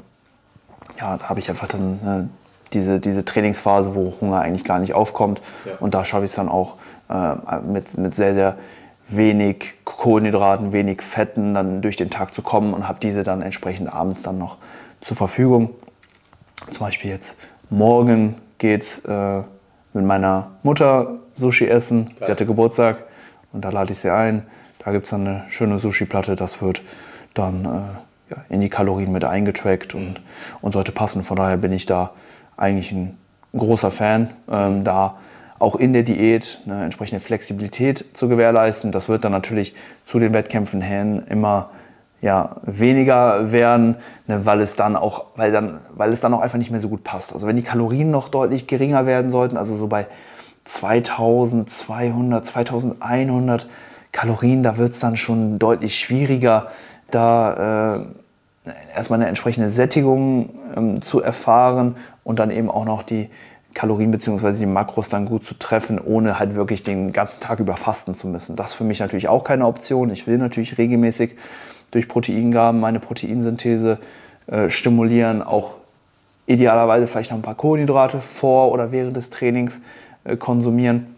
ja, 0.99 1.17
da 1.17 1.29
habe 1.29 1.41
ich 1.41 1.49
einfach 1.49 1.69
dann 1.69 2.29
äh, 2.31 2.73
diese, 2.73 3.01
diese 3.01 3.25
Trainingsphase, 3.25 3.95
wo 3.95 4.15
Hunger 4.21 4.41
eigentlich 4.41 4.65
gar 4.65 4.79
nicht 4.79 4.95
aufkommt. 4.95 5.41
Ja. 5.65 5.73
Und 5.81 5.95
da 5.95 6.05
schaffe 6.05 6.25
ich 6.25 6.31
es 6.31 6.37
dann 6.37 6.49
auch 6.49 6.77
äh, 7.09 7.61
mit, 7.61 7.97
mit 7.97 8.15
sehr, 8.15 8.35
sehr 8.35 8.57
wenig 9.09 9.75
Kohlenhydraten, 9.85 10.73
wenig 10.73 11.03
Fetten 11.03 11.55
dann 11.55 11.83
durch 11.83 11.97
den 11.97 12.11
Tag 12.11 12.35
zu 12.35 12.43
kommen 12.43 12.75
und 12.75 12.89
habe 12.89 12.99
diese 13.01 13.23
dann 13.23 13.43
entsprechend 13.43 13.93
abends 13.93 14.23
dann 14.23 14.39
noch 14.39 14.57
zur 15.01 15.17
Verfügung. 15.17 15.71
Zum 16.71 16.87
Beispiel 16.87 17.11
jetzt 17.11 17.39
morgen 17.71 18.37
geht 18.59 18.83
es 18.83 19.05
äh, 19.05 19.43
mit 19.93 20.05
meiner 20.05 20.53
Mutter 20.63 21.19
Sushi 21.35 21.67
essen. 21.67 22.07
Geil. 22.07 22.15
Sie 22.23 22.33
hatte 22.33 22.47
Geburtstag 22.47 23.05
und 23.53 23.65
da 23.65 23.71
lade 23.71 23.93
ich 23.93 23.99
sie 23.99 24.13
ein. 24.13 24.47
Da 24.85 24.93
gibt 24.93 25.05
es 25.05 25.11
dann 25.11 25.27
eine 25.27 25.45
schöne 25.49 25.79
Sushi-Platte. 25.79 26.37
Das 26.37 26.63
wird 26.63 26.81
dann 27.35 27.65
äh, 27.65 28.35
ja, 28.35 28.45
in 28.49 28.61
die 28.61 28.69
Kalorien 28.69 29.13
mit 29.13 29.25
eingetrackt 29.25 29.95
und, 29.95 30.09
mhm. 30.09 30.17
und 30.61 30.73
sollte 30.73 30.93
passen. 30.93 31.25
Von 31.25 31.37
daher 31.37 31.57
bin 31.57 31.73
ich 31.73 31.87
da 31.87 32.13
eigentlich 32.57 32.93
ein 32.93 33.17
großer 33.55 33.91
Fan, 33.91 34.31
ähm, 34.51 34.85
da 34.85 35.17
auch 35.59 35.77
in 35.77 35.93
der 35.93 36.03
Diät 36.03 36.61
eine 36.67 36.85
entsprechende 36.85 37.21
Flexibilität 37.21 38.05
zu 38.15 38.29
gewährleisten. 38.29 38.93
Das 38.93 39.09
wird 39.09 39.25
dann 39.25 39.33
natürlich 39.33 39.75
zu 40.05 40.19
den 40.19 40.35
Wettkämpfen 40.35 40.81
hin 40.81 41.23
immer 41.29 41.71
ja, 42.23 42.57
weniger 42.63 43.53
werden, 43.53 43.97
ne, 44.27 44.45
weil, 44.45 44.61
es 44.61 44.75
dann 44.75 44.97
auch, 44.97 45.27
weil, 45.37 45.53
dann, 45.53 45.81
weil 45.95 46.13
es 46.13 46.21
dann 46.21 46.33
auch 46.35 46.41
einfach 46.41 46.59
nicht 46.59 46.71
mehr 46.71 46.81
so 46.81 46.89
gut 46.89 47.05
passt. 47.05 47.33
Also 47.33 47.47
wenn 47.47 47.57
die 47.57 47.63
Kalorien 47.63 48.11
noch 48.11 48.29
deutlich 48.29 48.67
geringer 48.67 49.07
werden 49.07 49.31
sollten, 49.31 49.57
also 49.57 49.75
so 49.77 49.87
bei 49.87 50.07
2200, 50.65 52.45
2100 52.45 53.67
Kalorien, 54.13 54.63
da 54.63 54.79
wird 54.79 54.93
es 54.93 55.01
dann 55.01 55.17
schon 55.17 55.59
deutlich 55.59 55.99
schwieriger, 55.99 56.69
da 57.11 57.99
äh, 58.67 58.71
erstmal 58.95 59.21
eine 59.21 59.29
entsprechende 59.29 59.69
Sättigung 59.71 60.51
ähm, 60.75 61.01
zu 61.01 61.23
erfahren 61.23 61.97
und 62.25 62.39
dann 62.39 62.51
eben 62.51 62.71
auch 62.71 62.85
noch 62.85 63.03
die 63.03 63.29
Kalorien 63.77 64.11
bzw. 64.11 64.59
die 64.59 64.67
Makros 64.67 65.11
dann 65.11 65.27
gut 65.27 65.45
zu 65.45 65.53
treffen, 65.55 66.01
ohne 66.01 66.39
halt 66.39 66.55
wirklich 66.55 66.83
den 66.83 67.13
ganzen 67.13 67.41
Tag 67.41 67.61
über 67.61 67.77
fasten 67.77 68.15
zu 68.15 68.27
müssen. 68.27 68.57
Das 68.57 68.69
ist 68.69 68.75
für 68.75 68.85
mich 68.85 69.01
natürlich 69.01 69.29
auch 69.29 69.45
keine 69.45 69.67
Option. 69.67 70.09
Ich 70.11 70.27
will 70.27 70.39
natürlich 70.39 70.79
regelmäßig 70.79 71.37
durch 71.91 72.09
Proteingaben 72.09 72.81
meine 72.81 73.01
Proteinsynthese 73.01 73.99
äh, 74.47 74.71
stimulieren, 74.71 75.43
auch 75.43 75.75
idealerweise 76.47 77.07
vielleicht 77.07 77.31
noch 77.33 77.39
ein 77.39 77.43
paar 77.43 77.55
Kohlenhydrate 77.55 78.21
vor 78.21 78.73
oder 78.73 78.93
während 78.93 79.15
des 79.15 79.29
Trainings 79.29 79.83
äh, 80.25 80.37
konsumieren. 80.37 81.15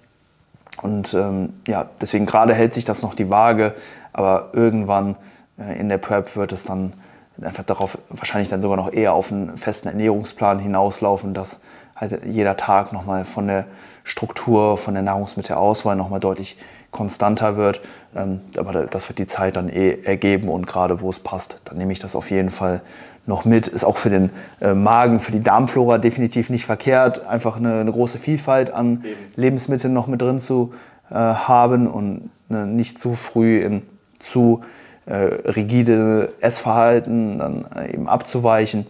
Und 0.82 1.14
ähm, 1.14 1.52
ja, 1.66 1.88
deswegen 2.00 2.26
gerade 2.26 2.54
hält 2.54 2.74
sich 2.74 2.84
das 2.84 3.02
noch 3.02 3.14
die 3.14 3.30
Waage, 3.30 3.74
aber 4.12 4.50
irgendwann 4.52 5.14
äh, 5.60 5.78
in 5.78 5.88
der 5.88 5.98
Prep 5.98 6.34
wird 6.34 6.50
es 6.50 6.64
dann 6.64 6.92
einfach 7.40 7.62
darauf 7.62 7.98
wahrscheinlich 8.10 8.48
dann 8.48 8.62
sogar 8.62 8.76
noch 8.76 8.92
eher 8.92 9.12
auf 9.12 9.30
einen 9.30 9.56
festen 9.56 9.86
Ernährungsplan 9.86 10.58
hinauslaufen, 10.58 11.34
dass 11.34 11.60
halt 11.98 12.20
jeder 12.24 12.56
Tag 12.56 12.92
nochmal 12.92 13.24
von 13.24 13.46
der 13.46 13.66
Struktur, 14.04 14.76
von 14.78 14.94
der 14.94 15.02
Nahrungsmittelauswahl 15.02 15.96
nochmal 15.96 16.20
deutlich 16.20 16.56
konstanter 16.90 17.56
wird. 17.56 17.80
Ähm, 18.16 18.40
aber 18.56 18.87
das 18.87 19.08
wird 19.08 19.18
die 19.18 19.26
Zeit 19.26 19.56
dann 19.56 19.68
eh 19.68 19.98
ergeben 20.02 20.48
und 20.48 20.66
gerade 20.66 21.00
wo 21.00 21.11
es 21.11 21.18
passt, 21.18 21.61
dann 21.66 21.76
nehme 21.76 21.92
ich 21.92 21.98
das 21.98 22.16
auf 22.16 22.30
jeden 22.30 22.50
Fall 22.50 22.80
noch 23.26 23.44
mit. 23.44 23.68
Ist 23.68 23.84
auch 23.84 23.98
für 23.98 24.11
den 24.11 24.30
äh, 24.61 24.72
Magen, 24.72 25.20
für 25.20 25.32
die 25.32 25.42
Darmflora 25.42 25.98
definitiv 25.98 26.48
nicht 26.48 26.64
verkehrt, 26.64 27.26
einfach 27.26 27.56
eine, 27.56 27.80
eine 27.80 27.92
große 27.92 28.18
Vielfalt 28.18 28.70
an 28.70 29.04
Eben. 29.04 29.16
Lebensmitteln 29.37 29.92
noch 29.92 30.06
mit 30.06 30.22
drin 30.22 30.40
zu 30.40 30.72
äh, 31.11 31.14
haben 31.14 31.87
und 31.87 32.30
ne, 32.48 32.66
nicht 32.66 32.98
zu 32.98 33.14
früh 33.14 33.61
in 33.61 33.82
zu 34.18 34.62
äh, 35.06 35.14
rigide 35.14 36.32
Essverhalten 36.40 37.38
dann 37.38 37.66
eben 37.92 38.08
abzuweichen. 38.08 38.87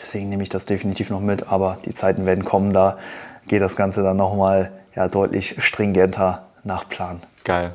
Deswegen 0.00 0.28
nehme 0.28 0.42
ich 0.42 0.48
das 0.48 0.64
definitiv 0.64 1.10
noch 1.10 1.20
mit, 1.20 1.48
aber 1.48 1.78
die 1.84 1.94
Zeiten 1.94 2.26
werden 2.26 2.44
kommen, 2.44 2.72
da 2.72 2.98
geht 3.46 3.62
das 3.62 3.76
Ganze 3.76 4.02
dann 4.02 4.16
nochmal 4.16 4.72
ja, 4.94 5.08
deutlich 5.08 5.56
stringenter 5.58 6.44
nach 6.64 6.88
Plan. 6.88 7.20
Geil. 7.44 7.72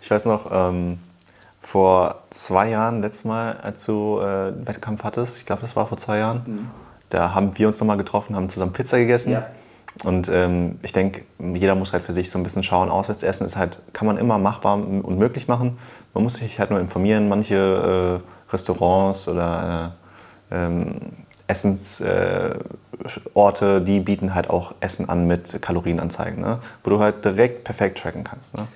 Ich 0.00 0.10
weiß 0.10 0.24
noch, 0.24 0.50
ähm, 0.52 0.98
vor 1.62 2.22
zwei 2.30 2.70
Jahren, 2.70 3.00
letztes 3.00 3.24
Mal, 3.24 3.56
als 3.62 3.86
du 3.86 4.18
äh, 4.20 4.24
einen 4.24 4.66
Wettkampf 4.66 5.02
hattest, 5.02 5.38
ich 5.38 5.46
glaube, 5.46 5.62
das 5.62 5.76
war 5.76 5.86
vor 5.86 5.98
zwei 5.98 6.18
Jahren, 6.18 6.42
mhm. 6.46 6.70
da 7.10 7.34
haben 7.34 7.56
wir 7.56 7.66
uns 7.66 7.80
nochmal 7.80 7.96
getroffen, 7.96 8.36
haben 8.36 8.48
zusammen 8.48 8.72
Pizza 8.72 8.98
gegessen. 8.98 9.32
Ja. 9.32 9.44
Und 10.02 10.28
ähm, 10.28 10.78
ich 10.82 10.92
denke, 10.92 11.22
jeder 11.38 11.74
muss 11.76 11.92
halt 11.92 12.02
für 12.02 12.12
sich 12.12 12.28
so 12.28 12.38
ein 12.38 12.42
bisschen 12.42 12.64
schauen. 12.64 12.90
Auswärtsessen 12.90 13.46
ist 13.46 13.56
halt, 13.56 13.80
kann 13.92 14.06
man 14.06 14.18
immer 14.18 14.38
machbar 14.38 14.74
und 14.74 15.18
möglich 15.18 15.46
machen. 15.46 15.78
Man 16.14 16.24
muss 16.24 16.34
sich 16.34 16.58
halt 16.58 16.70
nur 16.70 16.80
informieren. 16.80 17.28
Manche 17.28 18.20
äh, 18.20 18.52
Restaurants 18.52 19.28
oder 19.28 19.92
äh, 20.50 20.56
ähm, 20.56 20.96
Essensorte, 21.46 22.56
äh, 23.76 23.80
die 23.82 24.00
bieten 24.00 24.34
halt 24.34 24.48
auch 24.50 24.74
Essen 24.80 25.08
an 25.08 25.26
mit 25.26 25.60
Kalorienanzeigen, 25.60 26.40
ne? 26.40 26.60
wo 26.82 26.90
du 26.90 27.00
halt 27.00 27.24
direkt 27.24 27.64
perfekt 27.64 27.98
tracken 27.98 28.24
kannst. 28.24 28.56
Ne? 28.56 28.66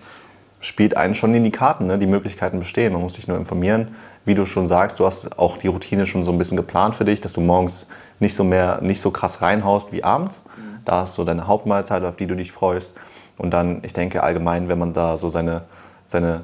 Spielt 0.60 0.96
einen 0.96 1.14
schon 1.14 1.32
in 1.34 1.44
die 1.44 1.50
Karten, 1.50 1.86
ne? 1.86 1.98
die 1.98 2.06
Möglichkeiten 2.06 2.58
bestehen. 2.58 2.92
Man 2.92 3.02
muss 3.02 3.14
sich 3.14 3.26
nur 3.26 3.38
informieren. 3.38 3.94
Wie 4.24 4.34
du 4.34 4.44
schon 4.44 4.66
sagst, 4.66 4.98
du 4.98 5.06
hast 5.06 5.38
auch 5.38 5.56
die 5.56 5.68
Routine 5.68 6.04
schon 6.04 6.24
so 6.24 6.32
ein 6.32 6.38
bisschen 6.38 6.56
geplant 6.58 6.94
für 6.94 7.06
dich, 7.06 7.22
dass 7.22 7.32
du 7.32 7.40
morgens 7.40 7.86
nicht 8.20 8.34
so, 8.34 8.44
mehr, 8.44 8.80
nicht 8.82 9.00
so 9.00 9.10
krass 9.10 9.40
reinhaust 9.40 9.92
wie 9.92 10.04
abends. 10.04 10.44
Mhm. 10.56 10.80
Da 10.84 11.00
hast 11.02 11.16
du 11.16 11.24
deine 11.24 11.46
Hauptmahlzeit, 11.46 12.04
auf 12.04 12.16
die 12.16 12.26
du 12.26 12.34
dich 12.34 12.52
freust. 12.52 12.92
Und 13.38 13.52
dann, 13.52 13.80
ich 13.84 13.94
denke 13.94 14.22
allgemein, 14.22 14.68
wenn 14.68 14.78
man 14.78 14.92
da 14.92 15.16
so 15.16 15.30
seine, 15.30 15.62
seine 16.04 16.42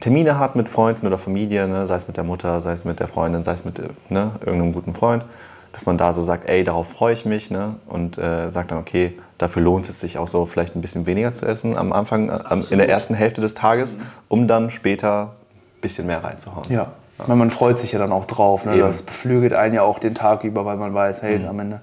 Termine 0.00 0.38
hat 0.38 0.56
mit 0.56 0.68
Freunden 0.68 1.06
oder 1.06 1.18
Familie, 1.18 1.66
ne, 1.66 1.86
sei 1.86 1.96
es 1.96 2.06
mit 2.06 2.16
der 2.16 2.24
Mutter, 2.24 2.60
sei 2.60 2.72
es 2.72 2.84
mit 2.84 3.00
der 3.00 3.08
Freundin, 3.08 3.44
sei 3.44 3.52
es 3.52 3.64
mit 3.64 3.80
ne, 4.10 4.32
irgendeinem 4.44 4.72
guten 4.72 4.94
Freund, 4.94 5.24
dass 5.72 5.86
man 5.86 5.98
da 5.98 6.12
so 6.12 6.22
sagt, 6.22 6.48
ey, 6.48 6.64
darauf 6.64 6.88
freue 6.88 7.14
ich 7.14 7.24
mich 7.24 7.50
ne, 7.50 7.76
und 7.86 8.18
äh, 8.18 8.50
sagt 8.50 8.70
dann, 8.70 8.78
okay, 8.78 9.18
dafür 9.38 9.62
lohnt 9.62 9.88
es 9.88 10.00
sich 10.00 10.18
auch 10.18 10.28
so 10.28 10.46
vielleicht 10.46 10.76
ein 10.76 10.80
bisschen 10.80 11.06
weniger 11.06 11.32
zu 11.32 11.46
essen 11.46 11.76
am 11.76 11.92
Anfang, 11.92 12.28
äh, 12.28 12.62
in 12.70 12.78
der 12.78 12.88
ersten 12.88 13.14
Hälfte 13.14 13.40
des 13.40 13.54
Tages, 13.54 13.96
mhm. 13.96 14.02
um 14.28 14.48
dann 14.48 14.70
später 14.70 15.34
ein 15.76 15.80
bisschen 15.80 16.06
mehr 16.06 16.22
reinzuhauen. 16.22 16.70
Ja. 16.70 16.92
ja. 17.26 17.34
Man 17.34 17.50
freut 17.50 17.78
sich 17.78 17.92
ja 17.92 17.98
dann 17.98 18.12
auch 18.12 18.24
drauf. 18.24 18.64
Ne? 18.64 18.78
Das 18.78 19.02
beflügelt 19.02 19.52
einen 19.52 19.74
ja 19.74 19.82
auch 19.82 19.98
den 19.98 20.14
Tag 20.14 20.44
über, 20.44 20.64
weil 20.64 20.76
man 20.76 20.94
weiß, 20.94 21.22
hey, 21.22 21.38
mhm. 21.38 21.48
am 21.48 21.60
Ende 21.60 21.80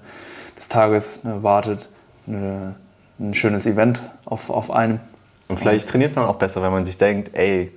des 0.56 0.68
Tages 0.68 1.24
ne, 1.24 1.42
wartet 1.42 1.88
eine, 2.26 2.74
ein 3.18 3.34
schönes 3.34 3.66
Event 3.66 4.00
auf, 4.24 4.50
auf 4.50 4.70
einem. 4.70 5.00
Und 5.48 5.60
vielleicht 5.60 5.88
trainiert 5.88 6.16
man 6.16 6.24
auch 6.24 6.36
besser, 6.36 6.62
wenn 6.62 6.72
man 6.72 6.84
sich 6.84 6.98
denkt, 6.98 7.30
ey, 7.34 7.72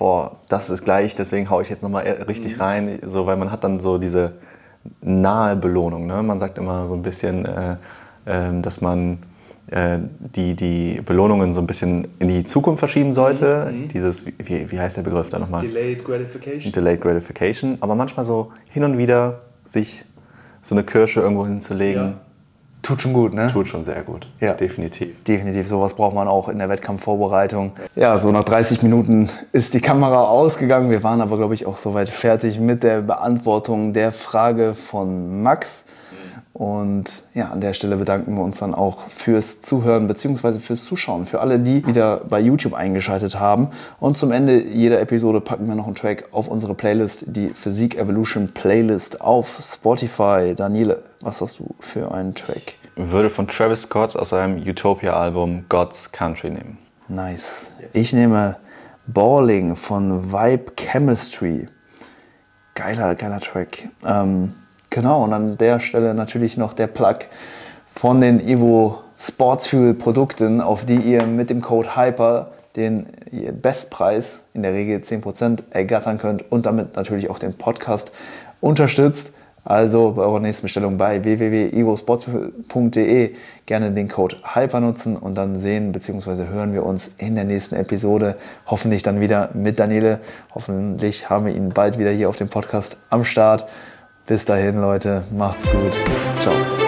boah, 0.00 0.38
das 0.48 0.70
ist 0.70 0.82
gleich, 0.82 1.14
deswegen 1.14 1.50
haue 1.50 1.62
ich 1.62 1.68
jetzt 1.68 1.82
nochmal 1.82 2.04
richtig 2.26 2.56
mhm. 2.56 2.62
rein, 2.62 2.98
so, 3.02 3.26
weil 3.26 3.36
man 3.36 3.52
hat 3.52 3.64
dann 3.64 3.80
so 3.80 3.98
diese 3.98 4.32
nahe 5.02 5.56
Belohnung. 5.56 6.06
Ne? 6.06 6.22
Man 6.22 6.40
sagt 6.40 6.56
immer 6.56 6.86
so 6.86 6.94
ein 6.94 7.02
bisschen, 7.02 7.44
äh, 7.44 7.76
äh, 8.24 8.62
dass 8.62 8.80
man 8.80 9.18
äh, 9.70 9.98
die, 10.18 10.56
die 10.56 11.02
Belohnungen 11.04 11.52
so 11.52 11.60
ein 11.60 11.66
bisschen 11.66 12.08
in 12.18 12.28
die 12.28 12.44
Zukunft 12.44 12.78
verschieben 12.78 13.12
sollte. 13.12 13.68
Mhm. 13.70 13.78
mhm. 13.78 13.88
Dieses, 13.88 14.24
wie, 14.26 14.72
wie 14.72 14.80
heißt 14.80 14.96
der 14.96 15.02
Begriff 15.02 15.28
da 15.28 15.38
nochmal? 15.38 15.60
Delayed 15.60 16.02
Gratification. 16.02 16.72
Delayed 16.72 17.02
Gratification. 17.02 17.76
Aber 17.80 17.94
manchmal 17.94 18.24
so 18.24 18.52
hin 18.70 18.84
und 18.84 18.96
wieder 18.96 19.42
sich 19.66 20.06
so 20.62 20.74
eine 20.74 20.82
Kirsche 20.82 21.20
irgendwo 21.20 21.46
hinzulegen. 21.46 22.02
Ja 22.02 22.14
Tut 22.82 23.02
schon 23.02 23.12
gut, 23.12 23.34
ne? 23.34 23.48
Tut 23.52 23.68
schon 23.68 23.84
sehr 23.84 24.02
gut. 24.02 24.28
Ja. 24.40 24.54
Definitiv. 24.54 25.22
Definitiv. 25.24 25.68
Sowas 25.68 25.94
braucht 25.94 26.14
man 26.14 26.28
auch 26.28 26.48
in 26.48 26.58
der 26.58 26.68
Wettkampfvorbereitung. 26.68 27.72
Ja, 27.94 28.18
so 28.18 28.32
nach 28.32 28.44
30 28.44 28.82
Minuten 28.82 29.28
ist 29.52 29.74
die 29.74 29.80
Kamera 29.80 30.24
ausgegangen. 30.24 30.90
Wir 30.90 31.02
waren 31.02 31.20
aber, 31.20 31.36
glaube 31.36 31.54
ich, 31.54 31.66
auch 31.66 31.76
soweit 31.76 32.08
fertig 32.08 32.58
mit 32.58 32.82
der 32.82 33.02
Beantwortung 33.02 33.92
der 33.92 34.12
Frage 34.12 34.74
von 34.74 35.42
Max. 35.42 35.84
Und 36.52 37.22
ja, 37.32 37.48
an 37.50 37.60
der 37.60 37.74
Stelle 37.74 37.96
bedanken 37.96 38.34
wir 38.34 38.42
uns 38.42 38.58
dann 38.58 38.74
auch 38.74 39.08
fürs 39.08 39.62
Zuhören 39.62 40.08
bzw. 40.08 40.58
fürs 40.58 40.84
Zuschauen. 40.84 41.24
Für 41.24 41.40
alle, 41.40 41.60
die 41.60 41.86
wieder 41.86 42.22
bei 42.28 42.40
YouTube 42.40 42.74
eingeschaltet 42.74 43.38
haben. 43.38 43.68
Und 44.00 44.18
zum 44.18 44.32
Ende 44.32 44.60
jeder 44.62 45.00
Episode 45.00 45.40
packen 45.40 45.68
wir 45.68 45.76
noch 45.76 45.86
einen 45.86 45.94
Track 45.94 46.28
auf 46.32 46.48
unsere 46.48 46.74
Playlist, 46.74 47.24
die 47.28 47.50
Physik 47.50 47.96
Evolution 47.96 48.48
Playlist 48.52 49.20
auf 49.20 49.58
Spotify. 49.62 50.54
Daniele, 50.56 51.04
was 51.20 51.40
hast 51.40 51.60
du 51.60 51.74
für 51.78 52.12
einen 52.12 52.34
Track? 52.34 52.74
Würde 52.96 53.30
von 53.30 53.46
Travis 53.46 53.82
Scott 53.82 54.16
aus 54.16 54.30
seinem 54.30 54.60
Utopia-Album 54.60 55.66
God's 55.68 56.10
Country 56.10 56.50
nehmen. 56.50 56.78
Nice. 57.06 57.70
Ich 57.92 58.12
nehme 58.12 58.56
Balling 59.06 59.76
von 59.76 60.32
Vibe 60.32 60.72
Chemistry. 60.76 61.68
Geiler, 62.74 63.14
geiler 63.14 63.40
Track. 63.40 63.88
Ähm, 64.04 64.54
Genau, 64.90 65.24
und 65.24 65.32
an 65.32 65.56
der 65.56 65.78
Stelle 65.78 66.14
natürlich 66.14 66.56
noch 66.56 66.72
der 66.72 66.88
Plug 66.88 67.18
von 67.94 68.20
den 68.20 68.40
Evo 68.40 68.98
Sportsfuel 69.18 69.94
Produkten, 69.94 70.60
auf 70.60 70.84
die 70.84 70.96
ihr 70.96 71.26
mit 71.26 71.48
dem 71.48 71.60
Code 71.60 71.94
HYPER 71.94 72.50
den 72.76 73.06
Bestpreis, 73.60 74.42
in 74.54 74.62
der 74.62 74.72
Regel 74.72 74.98
10%, 74.98 75.64
ergattern 75.70 76.18
könnt 76.18 76.50
und 76.50 76.66
damit 76.66 76.96
natürlich 76.96 77.30
auch 77.30 77.38
den 77.38 77.54
Podcast 77.54 78.12
unterstützt. 78.60 79.32
Also 79.62 80.12
bei 80.12 80.22
eurer 80.22 80.40
nächsten 80.40 80.62
Bestellung 80.62 80.96
bei 80.96 81.22
www.evosports.de 81.22 83.34
gerne 83.66 83.90
den 83.90 84.08
Code 84.08 84.36
HYPER 84.42 84.80
nutzen 84.80 85.16
und 85.16 85.34
dann 85.34 85.58
sehen 85.58 85.92
bzw. 85.92 86.46
hören 86.46 86.72
wir 86.72 86.86
uns 86.86 87.10
in 87.18 87.34
der 87.34 87.44
nächsten 87.44 87.76
Episode. 87.76 88.36
Hoffentlich 88.66 89.02
dann 89.02 89.20
wieder 89.20 89.50
mit 89.52 89.78
Daniele. 89.78 90.20
Hoffentlich 90.54 91.28
haben 91.28 91.44
wir 91.44 91.54
ihn 91.54 91.68
bald 91.68 91.98
wieder 91.98 92.10
hier 92.10 92.30
auf 92.30 92.36
dem 92.36 92.48
Podcast 92.48 92.96
am 93.10 93.24
Start. 93.24 93.66
Bis 94.30 94.44
dahin, 94.44 94.80
Leute, 94.80 95.24
macht's 95.36 95.64
gut. 95.64 95.92
Ciao. 96.38 96.79